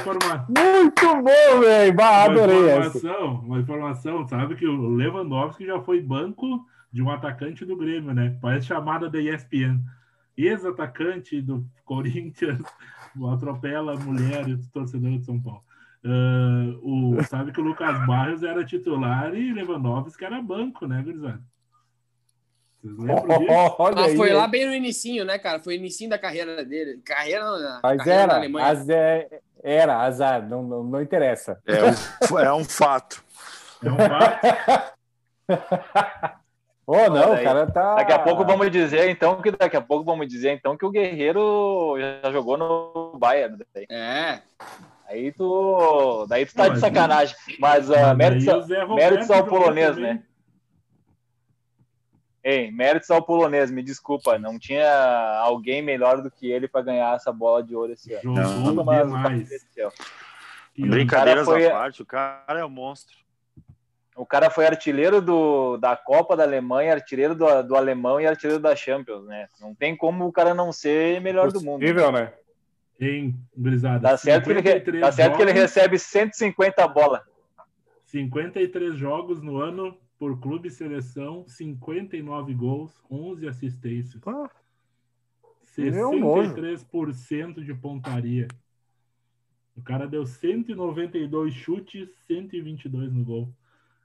[0.00, 0.46] Informação.
[0.48, 1.94] Muito bom, velho.
[1.94, 2.88] Bah, Uma adorei essa.
[2.98, 8.12] informação, uma informação, sabe que o Lewandowski já foi banco de um atacante do Grêmio,
[8.14, 8.36] né?
[8.40, 9.80] Parece chamada da ESPN.
[10.36, 12.62] Ex-atacante do Corinthians,
[13.32, 15.62] atropela a mulher e torcedor de São Paulo.
[16.04, 21.40] Ah, o, sabe que o Lucas Barros era titular e Lewandowski era banco, né, gurizada?
[22.82, 23.74] Vocês lembram disso?
[23.78, 24.34] Olha Mas aí, foi hein?
[24.34, 25.60] lá bem no inicinho, né, cara?
[25.60, 27.02] Foi o inicinho da carreira dele.
[27.04, 28.66] Carreira na- Mas carreira na era, Alemanha.
[28.66, 31.60] az- é- era azar, não, não, não interessa.
[31.66, 33.22] É um, é um fato.
[33.84, 34.94] É um fato.
[36.92, 37.94] Oh, não, daí- o cara tá.
[37.96, 40.90] Daqui a pouco vamos dizer, então, que daqui a pouco vamos dizer, então, que o
[40.90, 43.58] Guerreiro já jogou no Bayern.
[43.72, 44.42] Daí, É.
[45.10, 47.36] aí tu, daí tu tá Não, de sacanagem.
[47.58, 50.14] Mas, uh, Mas méritos, aí o Zé Roberto méritos ao polonês, também.
[50.14, 50.22] né?
[52.42, 57.14] Ei, méritos ao polonês, me desculpa, não tinha alguém melhor do que ele para ganhar
[57.14, 58.34] essa bola de ouro esse ano.
[58.36, 59.48] Jogou demais.
[60.78, 63.18] Brincadeiras foi- à parte, o cara é um monstro.
[64.16, 68.60] O cara foi artilheiro do, da Copa da Alemanha, artilheiro do, do Alemão e artilheiro
[68.62, 69.48] da Champions, né?
[69.60, 71.80] Não tem como o cara não ser melhor do mundo.
[71.80, 72.32] Possível, né?
[73.00, 74.06] Hein, gurizada?
[74.06, 77.24] Tá certo, que ele, 53 tá certo que ele jogos, recebe 150 bola.
[78.04, 84.22] 53 jogos no ano por clube e seleção, 59 gols, 11 assistências.
[84.26, 84.50] Ah,
[85.78, 86.54] meu nojo.
[86.54, 88.46] 63% de pontaria.
[89.74, 93.54] O cara deu 192 chutes, 122 no gol.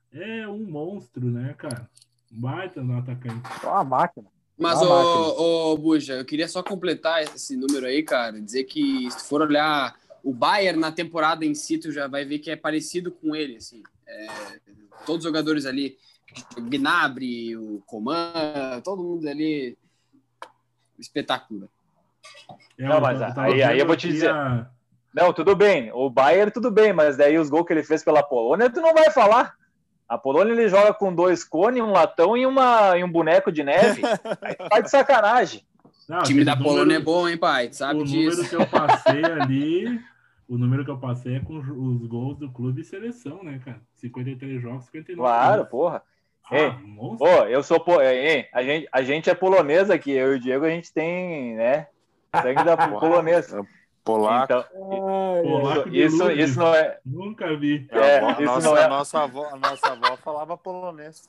[0.09, 1.89] É um monstro, né, cara?
[2.31, 3.45] Baita no atacante.
[3.59, 4.34] Só uma máquina.
[4.57, 8.39] Mas, ô, ô, Buja, eu queria só completar esse número aí, cara.
[8.41, 12.23] Dizer que se tu for olhar o Bayern na temporada em si, tu já vai
[12.23, 13.83] ver que é parecido com ele, assim.
[14.07, 14.27] É,
[15.05, 15.97] todos os jogadores ali,
[16.57, 19.77] o Gnabry, o Coman, todo mundo ali,
[20.97, 21.69] espetáculo.
[22.77, 24.29] É, Não, mas tava aí- aí eu vou te dizer.
[24.31, 24.69] a-
[25.13, 25.91] Não, tudo bem.
[25.93, 28.93] O Bayern, tudo bem, mas daí os gols que ele fez pela Polônia, tu não
[28.93, 29.55] vai falar.
[30.07, 33.63] A Polônia ele joga com dois cones, um latão e, uma, e um boneco de
[33.63, 34.01] neve.
[34.41, 35.63] Aí tá de sacanagem.
[36.07, 37.69] Não, O time da Polônia é número- bom, hein, pai?
[37.69, 38.37] Tu sabe o disso.
[38.37, 39.99] número que eu passei ali,
[40.47, 43.81] o número que eu passei é com os- gols do clube e seleção, né, cara?
[43.95, 45.69] 53 jogos, 59 Claro, gols.
[45.69, 46.03] porra.
[46.51, 46.71] Ah, Ei.
[47.17, 47.79] Pô, eu sou.
[47.79, 47.99] Po...
[47.99, 50.11] Ei, a, gente, a gente é polonesa aqui.
[50.11, 51.87] Eu e o Diego, a gente tem, né?
[52.39, 53.65] Sangue da polonesa.
[54.05, 54.45] Polaco.
[54.45, 56.49] Então, Ai, Polaco de isso, Lourdes.
[56.49, 56.99] isso não é.
[57.03, 57.87] Nunca vi.
[57.91, 61.27] É, a, avó- nossa, não é- a nossa avó, a nossa avó falava polonês.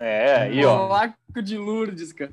[0.00, 0.78] É, aí, ó.
[0.88, 2.32] Polaco de Lourdes, cara.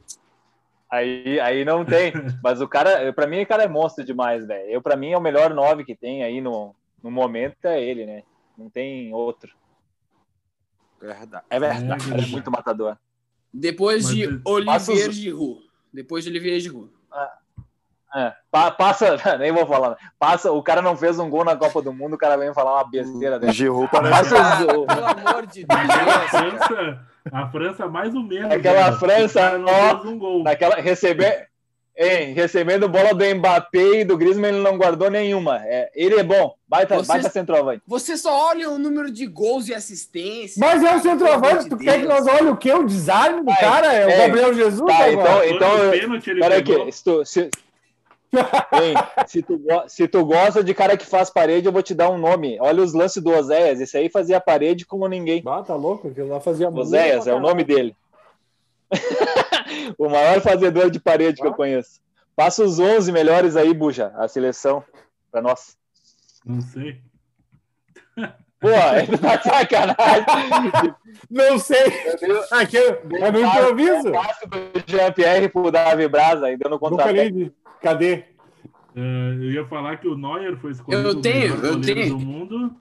[0.89, 2.13] Aí, aí não tem.
[2.41, 4.70] Mas o cara, pra mim, o cara é monstro demais, velho.
[4.72, 8.05] Eu, pra mim, é o melhor nove que tem aí no, no momento, é ele,
[8.05, 8.24] né?
[8.57, 9.53] Não tem outro.
[10.99, 11.43] Verdade.
[11.49, 12.05] É verdade.
[12.05, 12.97] O cara é muito matador.
[13.53, 15.61] Depois Mas de passa Olivier Giroud.
[15.93, 16.89] Depois de Olivier Giroud.
[18.16, 19.97] É, pa- passa, nem vou falar.
[20.18, 22.76] Passa, o cara não fez um gol na Copa do Mundo, o cara vem falar
[22.76, 23.53] uma besteira dessa.
[23.53, 26.30] Giroud parece Passa os- Pelo amor de A Deus.
[26.30, 26.99] França,
[27.32, 28.51] a França mais ou menos.
[28.51, 28.97] Aquela né?
[28.97, 30.43] França, O ó, fez um gol.
[30.43, 31.47] Naquela, receber,
[31.97, 35.60] hein, recebendo bola do Mbappé e do Griezmann, ele não guardou nenhuma.
[35.66, 37.82] É, ele é bom, baita, Vocês- baita centroavante.
[37.86, 40.55] Você só olha o número de gols e assistências.
[40.58, 42.26] Mas é um centroavante, tu amor de quer que Deus.
[42.26, 42.72] nós olhe o quê?
[42.74, 43.93] O desarme do Vai, cara?
[43.93, 44.18] É o é.
[44.28, 45.12] Gabriel Jesus Tá, agora?
[45.12, 47.49] então, então pênalti ele Peraí que, se tu, se,
[48.34, 48.94] Hein,
[49.26, 52.18] se, tu, se tu gosta de cara que faz parede, eu vou te dar um
[52.18, 52.58] nome.
[52.60, 53.80] Olha os lances do Oséias.
[53.80, 55.42] Esse aí fazia parede como ninguém.
[55.46, 56.10] Ah, tá louco?
[56.10, 57.96] Aquilo lá fazia muito Oséias é o nome dele.
[59.98, 62.02] o maior fazedor de parede que eu conheço.
[62.36, 64.84] Passa os 11 melhores aí, Buja, a seleção,
[65.32, 65.78] pra nós.
[66.46, 67.02] Não sei.
[68.60, 70.95] Pô, é tá de sacanagem.
[71.30, 71.86] Não sei.
[72.51, 74.12] Aqui é no improviso.
[74.12, 76.39] Passo do Jean-Pierre pro Davi Braz,
[76.80, 77.14] contra-ataque.
[77.14, 77.53] nem vi.
[77.82, 78.24] Cadê?
[78.95, 78.99] É,
[79.36, 82.18] eu ia falar que o Neuer foi escolhido Eu tenho, o eu tenho.
[82.18, 82.76] do mundo.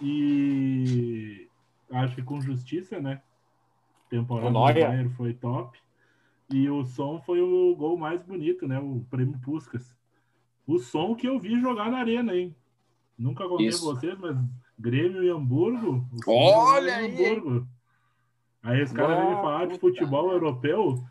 [0.00, 1.48] E
[1.90, 3.20] acho que com justiça, né?
[4.08, 4.90] Temporada O do Neuer.
[4.90, 5.76] Neuer foi top.
[6.52, 8.78] E o som foi o gol mais bonito, né?
[8.78, 9.94] O prêmio Puskas.
[10.66, 12.54] O som que eu vi jogar na arena, hein?
[13.20, 13.84] Nunca contei Isso.
[13.84, 14.34] vocês, mas
[14.78, 16.06] Grêmio e Hamburgo.
[16.26, 17.12] Olha aí?
[17.36, 17.66] Hamburgo.
[18.62, 21.04] Aí os caras Ah, vêm falar de futebol europeu.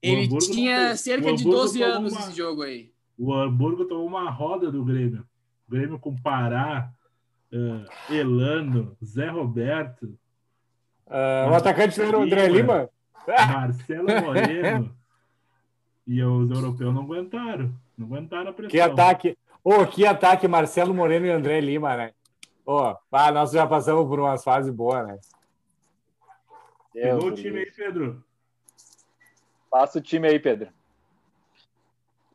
[0.00, 2.90] Ele Hamburgo tinha cerca de Hamburgo 12 tomou anos uma- esse jogo aí.
[3.18, 5.26] o Hamburgo tomou uma roda do Grêmio.
[5.66, 6.88] O Grêmio com Pará,
[7.52, 10.16] eh, Elano, Zé Roberto,
[11.08, 12.88] Ah, o atacante era o André Lima.
[13.26, 13.46] Lima?
[13.52, 14.96] Marcelo Moreno.
[16.06, 17.72] e os europeus não aguentaram.
[17.98, 18.70] Não aguentaram a pressão.
[18.70, 19.36] Que ataque.
[19.68, 22.12] Ô, que ataque, Marcelo Moreno e André Lima, né?
[22.64, 25.18] Ô, ah, nós já passamos por umas fases boas, né?
[26.92, 28.24] Pegou o time aí, Pedro.
[29.68, 30.68] Passa o time aí, Pedro.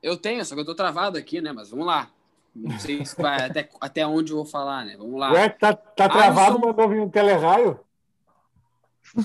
[0.03, 1.53] Eu tenho, só que eu tô travado aqui, né?
[1.53, 2.11] Mas vamos lá.
[2.53, 4.97] Não sei se vai até, até onde eu vou falar, né?
[4.97, 5.31] Vamos lá.
[5.31, 6.67] Ué, tá, tá travado, Alisson.
[6.67, 7.79] mandou vir um teleraio?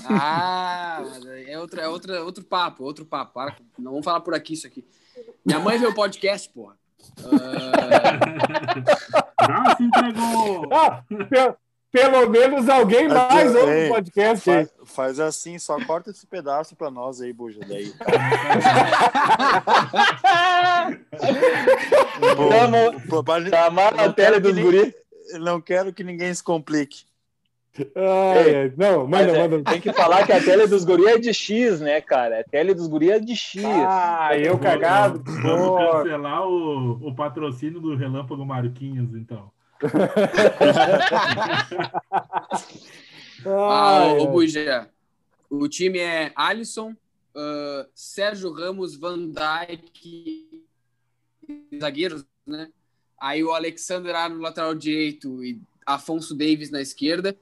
[0.05, 1.03] Ah,
[1.45, 3.33] é, outra, é outra, outro papo, outro papo.
[3.33, 4.87] Para, não vamos falar por aqui isso aqui.
[5.45, 6.77] Minha mãe vê o podcast, porra.
[9.39, 10.69] Ah, Já se entregou.
[10.73, 11.55] Ah, pe-
[11.91, 14.43] pelo menos alguém mais ouve o podcast.
[14.45, 17.59] Faz, faz assim, só corta esse pedaço pra nós aí, Buja.
[17.67, 17.93] Daí.
[22.49, 24.93] Tamo- Pô, pra- Chamar não a tela que dos guri.
[25.39, 27.05] Não quero que ninguém se complique.
[27.95, 28.73] Ai.
[28.75, 29.71] Não, Mas manda, é, manda.
[29.71, 32.41] tem que falar que a tele dos guri é de X, né, cara?
[32.41, 33.63] A tele dos guri é de X.
[33.65, 35.21] Ah, eu cagado.
[35.23, 39.51] Vamos Pô, cancelar o, o patrocínio do Relâmpago Marquinhos, então.
[43.45, 44.27] ah, ô.
[44.27, 44.89] Buja,
[45.49, 46.95] o time é Alisson,
[47.35, 50.63] ah, Sérgio Ramos, Van Dijk,
[51.79, 52.69] zagueiros, né?
[53.19, 57.35] Aí o Alexander Arnold no lateral direito e Afonso Davis na esquerda.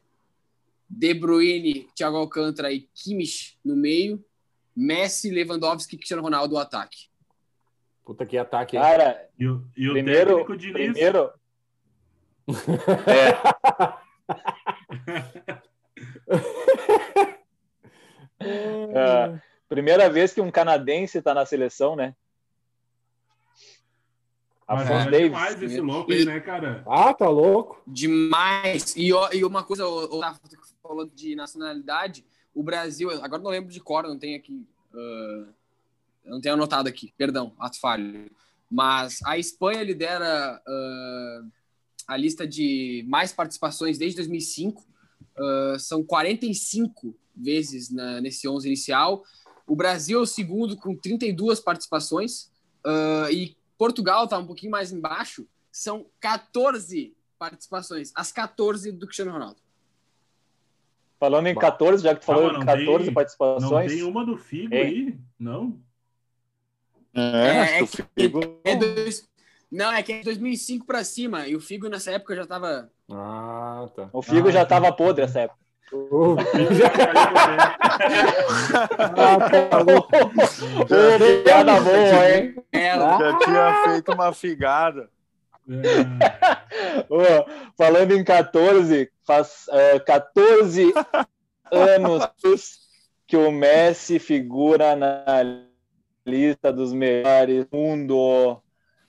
[0.98, 4.24] De Bruyne, Thiago Alcântara e Kimmich no meio.
[4.74, 7.08] Messi, Lewandowski e Cristiano Ronaldo no ataque.
[8.06, 8.78] Puta que ataque.
[8.78, 8.82] hein?
[8.84, 10.74] Cara, E o, e o primeiro, técnico Diniz.
[10.74, 11.32] primeiro.
[18.38, 22.16] É, é, primeira vez que um canadense tá na seleção, né?
[24.68, 25.20] Mas é Davis.
[25.22, 26.84] demais esse louco aí, né, cara?
[26.88, 27.82] Ah, tá louco.
[27.86, 28.96] Demais.
[28.98, 30.20] E, ó, e uma coisa, o, o
[30.88, 34.66] falou de nacionalidade, o Brasil, agora não lembro de cor, não tenho aqui.
[34.94, 35.48] ah,
[36.26, 38.32] não tenho anotado aqui, perdão, ato falho.
[38.70, 41.42] Mas a Espanha lidera ah,
[42.08, 44.84] a lista de mais participações desde 2005.
[45.38, 49.24] Ah, são 45 vezes na- nesse 11 inicial.
[49.68, 52.52] O Brasil é o segundo com 32 participações.
[53.32, 55.48] E Portugal está um pouquinho mais embaixo.
[55.72, 58.12] São 14 participações.
[58.16, 59.60] As 14 do Cristiano Ronaldo.
[61.20, 63.92] Falando em 14, já que tu falou Ah, em não 14 tem- Não participações.
[63.94, 64.82] tem uma do Figo É.
[64.82, 65.18] aí?
[65.40, 65.78] Não?
[67.14, 69.28] É, acho que o que- Figo- é dois-
[69.72, 71.48] não, é que é de 2005 para cima.
[71.48, 72.90] E o Figo nessa época já estava.
[73.12, 74.10] Ah, tá.
[74.12, 74.68] O Figo Ah, já sim.
[74.70, 75.60] tava podre essa época.
[75.94, 76.36] Uh,
[80.82, 82.56] Ô, piada boa, hein?
[82.72, 83.18] Era.
[83.18, 85.10] Já tinha feito uma figada.
[85.70, 86.35] É,
[87.10, 90.94] Ô, falando em 14, faz é, 14
[91.72, 92.80] anos
[93.28, 95.44] que o Messi figura na
[96.26, 98.62] lista dos melhores do mundo.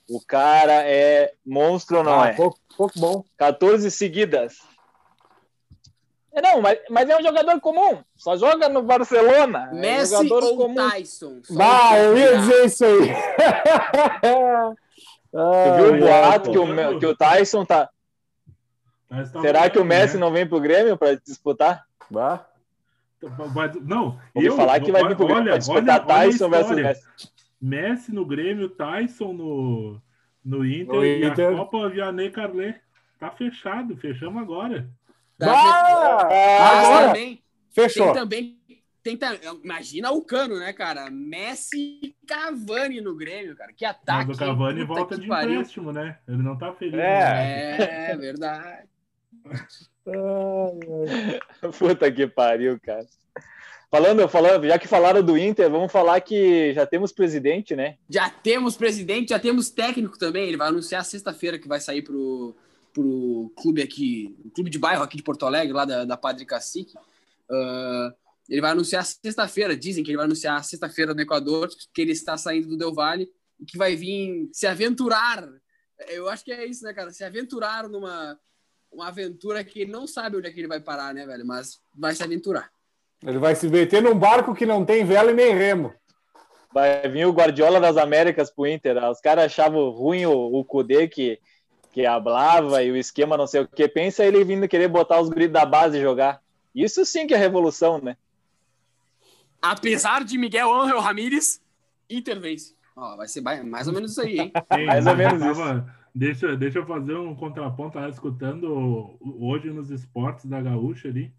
[0.08, 2.32] O cara é monstro, ou não ah, é?
[2.34, 3.24] pouco, pouco bom.
[3.36, 4.58] 14 seguidas.
[6.32, 8.04] É, Não, mas, mas é um jogador comum.
[8.16, 9.70] Só joga no Barcelona.
[9.72, 10.90] é um Messi jogador ou comum.
[10.90, 11.40] Tyson?
[11.58, 13.08] Ah, pra eu ia dizer isso aí.
[15.36, 17.90] Tu viu o Ah, boato que o, que o Tyson tá.
[19.08, 20.20] tá Será que o valendo, Messi né?
[20.20, 21.84] não vem pro Grêmio para disputar?
[22.10, 22.46] bah.
[23.54, 26.48] Mas, não, Ouvi eu, falar que vai vir pro Grêmio olha, disputar olha, olha Tyson
[26.50, 26.84] versus história.
[26.84, 27.06] Messi.
[27.60, 30.00] Messi no Grêmio, Tyson no,
[30.44, 31.52] no Inter No e Inter.
[31.52, 32.78] a Copa Vianney Carlet.
[33.18, 34.88] Tá fechado, fechamos agora.
[35.38, 36.28] Tá, Bah!
[36.28, 38.04] Mas Agora, também, fechou.
[38.06, 38.58] tem também.
[39.06, 41.08] Tem, ta- imagina o cano, né, cara?
[41.12, 43.72] Messi e Cavani no Grêmio, cara.
[43.72, 44.26] Que ataque.
[44.26, 45.52] Mas o Cavani volta de pariu.
[45.60, 46.18] empréstimo, né?
[46.26, 46.94] Ele não tá feliz.
[46.94, 46.98] É.
[47.78, 48.10] né?
[48.10, 48.88] É, verdade.
[51.78, 53.06] Puta que pariu, cara.
[53.88, 57.96] Falando, falando, já que falaram do Inter, vamos falar que já temos presidente, né?
[58.10, 60.48] Já temos presidente, já temos técnico também.
[60.48, 62.56] Ele vai anunciar sexta-feira que vai sair pro,
[62.92, 66.44] pro clube aqui, o clube de bairro aqui de Porto Alegre, lá da, da Padre
[66.44, 66.94] Cacique.
[67.48, 68.12] Ah,
[68.48, 72.36] ele vai anunciar sexta-feira, dizem que ele vai anunciar sexta-feira no Equador, que ele está
[72.36, 73.28] saindo do Del Valle
[73.60, 75.48] e que vai vir se aventurar.
[76.08, 77.10] Eu acho que é isso, né, cara?
[77.10, 78.38] Se aventurar numa
[78.92, 81.46] uma aventura que ele não sabe onde é que ele vai parar, né, velho?
[81.46, 82.70] Mas vai se aventurar.
[83.22, 85.92] Ele vai se meter num barco que não tem vela e nem remo.
[86.72, 89.02] Vai vir o Guardiola das Américas pro Inter.
[89.10, 91.38] Os caras achavam ruim o, o Kudê que,
[91.92, 93.88] que hablava e o esquema não sei o que.
[93.88, 96.40] Pensa ele vindo querer botar os gritos da base e jogar.
[96.74, 98.16] Isso sim que é revolução, né?
[99.60, 101.60] Apesar de Miguel Ángel Ramírez,
[102.08, 102.74] Inter vence.
[102.94, 104.52] Ó, vai ser mais ou menos isso aí, hein?
[104.76, 107.92] Ei, Mais ou menos tava- Deixa, deixa eu fazer um contraponto.
[107.94, 111.30] Tava escutando hoje nos esportes da Gaúcha ali,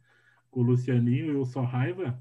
[0.51, 2.15] com o Lucianinho e o Sol Raiva.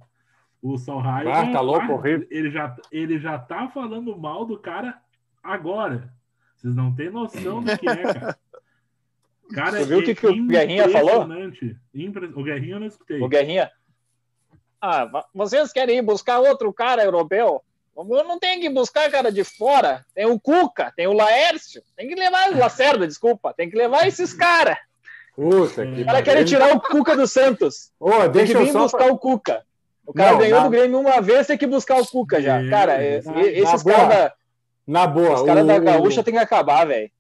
[0.63, 1.33] O Sol Raiva.
[1.33, 2.27] Ah, tá louco, ah, horrível.
[2.31, 4.99] Ele já, ele já tá falando mal do cara
[5.43, 6.11] agora.
[6.55, 8.39] Vocês não têm noção do que é, cara.
[9.55, 11.29] Cara, Tu viu o que é que o Guerrinha falou?
[11.95, 13.21] Impre- O Guerrinha eu não escutei.
[13.23, 13.71] O Guerrinha.
[14.81, 17.63] Ah, vocês querem ir buscar outro cara europeu?
[17.97, 20.05] Eu não tem que buscar cara de fora.
[20.15, 21.83] Tem o Cuca, tem o Laércio.
[21.97, 23.55] Tem que levar o Lacerda, desculpa.
[23.55, 24.77] Tem que levar esses caras.
[25.35, 27.91] Puta que quer tirar o Cuca do Santos.
[27.99, 29.63] Ô, Tem que vir buscar o Cuca.
[30.07, 32.69] O cara Não, ganhou na- do Grêmio uma vez, tem que buscar o Cuca já.
[32.69, 33.03] Cara, na-
[33.43, 34.33] esses caras da,
[34.87, 35.35] Na boa.
[35.35, 37.11] os cara o- da Gaúcha tem que acabar, velho.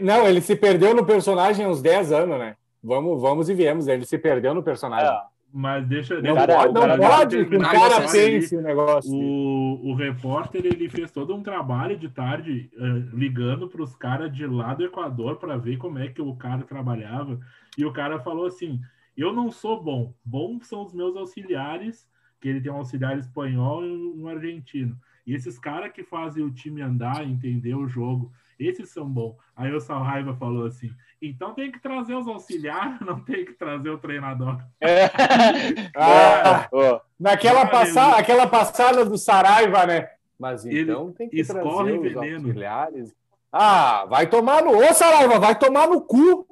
[0.00, 2.56] Não, ele se perdeu no personagem há uns 10 anos, né?
[2.84, 3.88] Vamos, vamos e viemos.
[3.88, 5.08] Ele se perdeu no personagem.
[5.08, 5.20] É,
[5.52, 9.12] Mas deixa, Não deixa cara- pode, não cara pode que o cara pense o negócio.
[9.12, 14.32] O, o repórter ele fez todo um trabalho de tarde eh, ligando para os caras
[14.32, 17.40] de lá do Equador para ver como é que o cara trabalhava.
[17.76, 18.80] E o cara falou assim:
[19.16, 22.08] Eu não sou bom, bom são os meus auxiliares,
[22.40, 24.96] que ele tem um auxiliar espanhol e um argentino.
[25.26, 29.36] E esses caras que fazem o time andar, entender o jogo, esses são bons.
[29.56, 30.90] Aí o Salraiva falou assim:
[31.22, 34.58] Então tem que trazer os auxiliares, não tem que trazer o treinador.
[34.80, 35.10] É.
[35.94, 40.08] Ah, Ô, naquela passada, ele- aquela passada do Saraiva, né?
[40.38, 42.36] Mas Ele então tem que trazer os veneno.
[42.46, 43.14] auxiliares.
[43.52, 44.76] Ah, vai tomar no.
[44.78, 46.46] Ô, Saraiva, vai tomar no cu.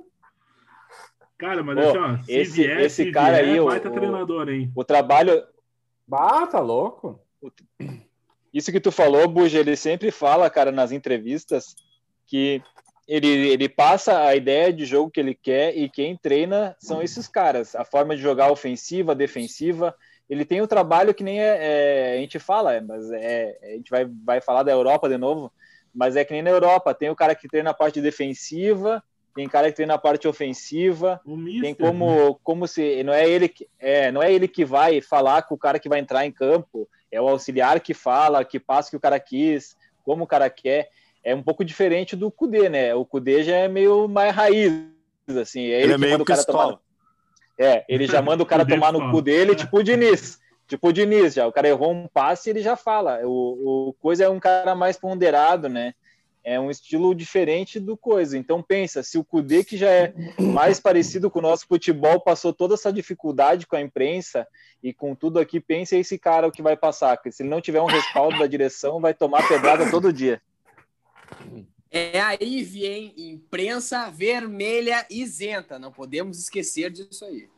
[1.39, 3.93] Cara, mas Ô, assim, ó, se esse- vier, esse se cara vier, aí, baita o-
[3.93, 4.71] treinador, hein?
[4.75, 5.43] o trabalho,
[6.13, 7.21] Ah, tá louco.
[8.53, 11.77] isso que tu falou, Buja, ele sempre fala, cara, nas entrevistas,
[12.27, 12.61] que
[13.09, 17.27] ele, ele passa a ideia de jogo que ele quer e quem treina são esses
[17.27, 17.75] caras.
[17.75, 19.95] A forma de jogar ofensiva, defensiva.
[20.29, 23.91] Ele tem o trabalho que nem é, é, a gente fala, mas é, a gente
[23.91, 25.51] vai, vai falar da Europa de novo,
[25.95, 26.93] mas é que nem na Europa.
[26.93, 29.03] Tem o cara que treina a parte defensiva,
[29.35, 32.37] tem cara que treina a parte ofensiva, Mister, tem como, né?
[32.45, 35.59] como se não é ele que é, não é ele que vai falar com o
[35.59, 38.97] cara que vai entrar em campo, é o auxiliar que fala, que passa o que
[38.99, 40.91] o cara quis, como o cara quer.
[41.29, 42.95] É um pouco diferente do Kudê, né?
[42.95, 44.73] O Kudê já é meio mais raiz,
[45.41, 45.67] assim.
[45.67, 46.65] É Ele é que meio manda o cara pistola.
[46.65, 46.81] tomar...
[47.59, 50.39] É, ele já manda o cara tomar no cu dele, tipo o Diniz.
[50.67, 51.47] Tipo o Diniz, já.
[51.47, 53.21] O cara errou um passe ele já fala.
[53.25, 55.93] O, o Coisa é um cara mais ponderado, né?
[56.43, 58.39] É um estilo diferente do Coisa.
[58.39, 62.55] Então pensa, se o Kudê, que já é mais parecido com o nosso futebol, passou
[62.55, 64.47] toda essa dificuldade com a imprensa
[64.83, 67.19] e com tudo aqui, pensa esse cara o que vai passar.
[67.19, 70.41] Porque se ele não tiver um respaldo da direção, vai tomar pedrada todo dia.
[71.91, 75.79] É aí, vem imprensa vermelha isenta.
[75.79, 77.49] Não podemos esquecer disso aí.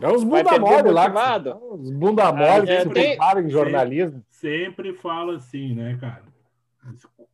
[0.00, 1.06] É os bunda mole lá.
[1.72, 4.24] Os bunda mole que é, se tem- preparam em jornalismo.
[4.30, 6.24] Sempre fala assim, né, cara?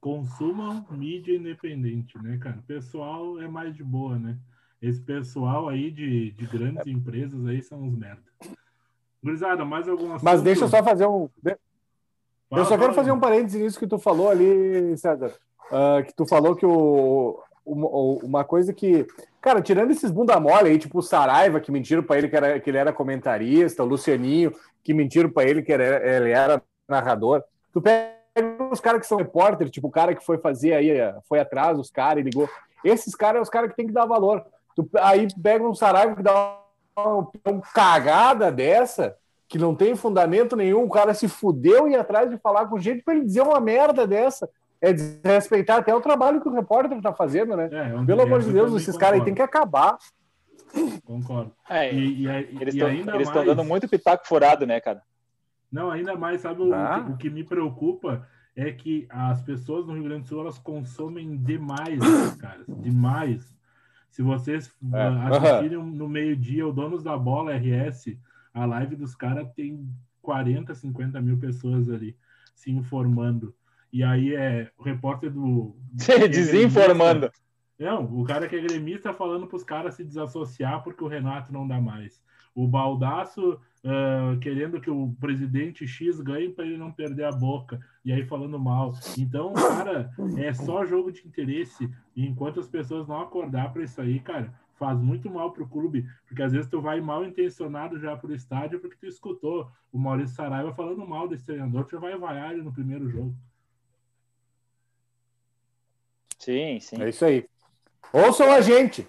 [0.01, 2.59] Consumam mídia independente, né, cara?
[2.59, 4.37] O pessoal é mais de boa, né?
[4.83, 8.23] Esse pessoal aí de, de grandes empresas aí são uns merda.
[9.23, 10.25] Gurizada, mais algum assunto?
[10.25, 11.29] Mas deixa eu só fazer um.
[12.51, 15.33] Eu só quero fazer um parênteses nisso que tu falou ali, César.
[15.71, 17.89] Ah, que tu falou que o, uma,
[18.23, 19.07] uma coisa que.
[19.41, 22.61] Cara, tirando esses bunda mole aí, tipo o Saraiva, que mentiram pra ele que, era,
[22.61, 27.43] que ele era comentarista, o Lucianinho, que mentiram pra ele que era, ele era narrador.
[27.73, 28.17] Tu pega
[28.71, 30.89] os caras que são repórter, tipo o cara que foi fazer aí,
[31.29, 32.49] foi atrás dos caras e ligou.
[32.85, 34.45] Esses caras são os caras que tem que dar valor.
[34.75, 36.61] Tu, aí pega um Saraiva que dá
[36.97, 39.17] uma, uma cagada dessa,
[39.49, 42.79] que não tem fundamento nenhum, o cara se fudeu e ir atrás de falar com
[42.79, 44.49] gente para ele dizer uma merda dessa.
[44.81, 47.69] É desrespeitar até o trabalho que o repórter tá fazendo, né?
[47.73, 49.97] É, Pelo amor de Deus, esses caras aí tem que acabar.
[51.05, 51.53] Concordo.
[51.69, 52.89] É, E, e, e eles estão
[53.35, 55.01] mais- dando muito pitaco furado, né, cara?
[55.71, 57.03] Não, ainda mais, sabe o, Ah.
[57.07, 60.59] que, o que me preocupa é que as pessoas no Rio Grande do Sul elas
[60.59, 63.55] consomem demais, esses caras, demais.
[64.11, 68.17] Se vocês É, ah, assistirem no meio-dia o Donos da Bola RS,
[68.57, 69.87] a live dos caras tem
[70.23, 72.17] 40, 50 mil pessoas ali
[72.55, 73.55] se informando.
[73.93, 75.77] E aí é o repórter do.
[76.31, 77.31] Desinformando.
[77.79, 81.53] Não, o cara que é gremista falando para os caras se desassociar porque o Renato
[81.53, 82.23] não dá mais.
[82.55, 87.79] O Baldaço ah, querendo que o presidente X ganhe para ele não perder a boca.
[88.05, 88.93] E aí falando mal.
[89.17, 91.89] Então, cara, é só jogo de interesse.
[92.15, 96.07] E enquanto as pessoas não acordar para isso aí, cara, faz muito mal pro clube.
[96.27, 100.37] Porque às vezes tu vai mal intencionado já pro estádio porque tu escutou o Maurício
[100.37, 103.35] Saraiva falando mal desse treinador, tu já vai vaiar ele no primeiro jogo.
[106.39, 107.03] Sim, sim.
[107.03, 107.45] É isso aí.
[108.13, 109.07] Ouçam a gente.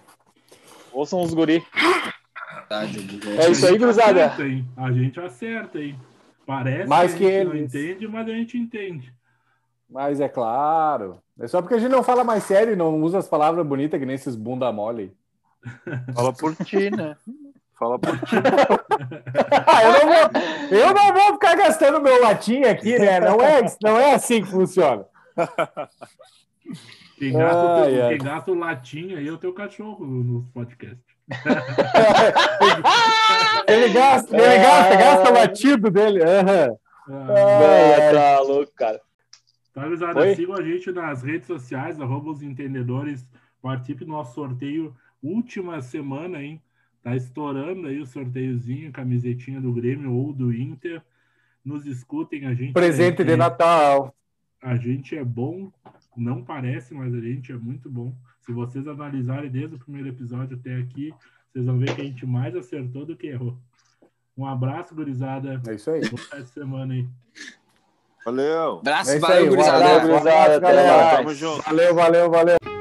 [0.92, 1.64] Ouçam os guri.
[2.70, 4.26] É isso aí, A gente gurizada.
[4.26, 4.68] acerta, hein?
[4.76, 5.98] A gente acerta, hein?
[6.44, 7.74] Parece Mais que que a gente não eles.
[7.74, 9.14] entende, mas a gente entende.
[9.88, 11.22] Mas é claro.
[11.38, 13.98] É só porque a gente não fala mais sério e não usa as palavras bonitas
[13.98, 15.16] que nem esses bunda mole.
[16.14, 17.16] Fala por ti, né?
[17.78, 18.36] Fala por ti.
[19.66, 20.30] Ah, eu, não vou,
[20.78, 23.20] eu não vou ficar gastando meu latim aqui, né?
[23.20, 25.04] Não é, não é assim que funciona.
[27.18, 28.08] Quem gasta, Ai, ai.
[28.10, 31.02] quem gasta o latim aí é o teu cachorro no podcast.
[33.66, 36.22] Ele gasta, ele gasta, gasta o latido dele.
[36.22, 36.76] Aham.
[37.10, 39.00] Ah, tá louco, cara.
[39.74, 40.34] Tá, gurizada?
[40.34, 43.26] Sigam a gente nas redes sociais, arroba os entendedores.
[43.60, 46.60] Participe do nosso sorteio última semana, hein?
[47.02, 51.02] Tá estourando aí o sorteiozinho, camisetinha do Grêmio ou do Inter.
[51.64, 52.72] Nos escutem, a gente.
[52.72, 54.14] Presente é, de Natal.
[54.62, 55.70] A gente é bom,
[56.16, 58.12] não parece, mas a gente é muito bom.
[58.40, 61.14] Se vocês analisarem desde o primeiro episódio até aqui,
[61.52, 63.56] vocês vão ver que a gente mais acertou do que errou.
[64.36, 65.60] Um abraço, gurizada.
[65.66, 66.00] É isso aí.
[66.08, 67.06] Boa semana aí.
[68.24, 68.78] Valeu.
[68.78, 69.48] Abraço, É isso valeu, aí.
[69.48, 69.76] Gurizada.
[69.76, 70.96] abraço, Gurizada, até galera.
[71.04, 71.16] mais.
[71.18, 71.62] Tamo junto.
[71.64, 72.77] Valeu, valeu, valeu.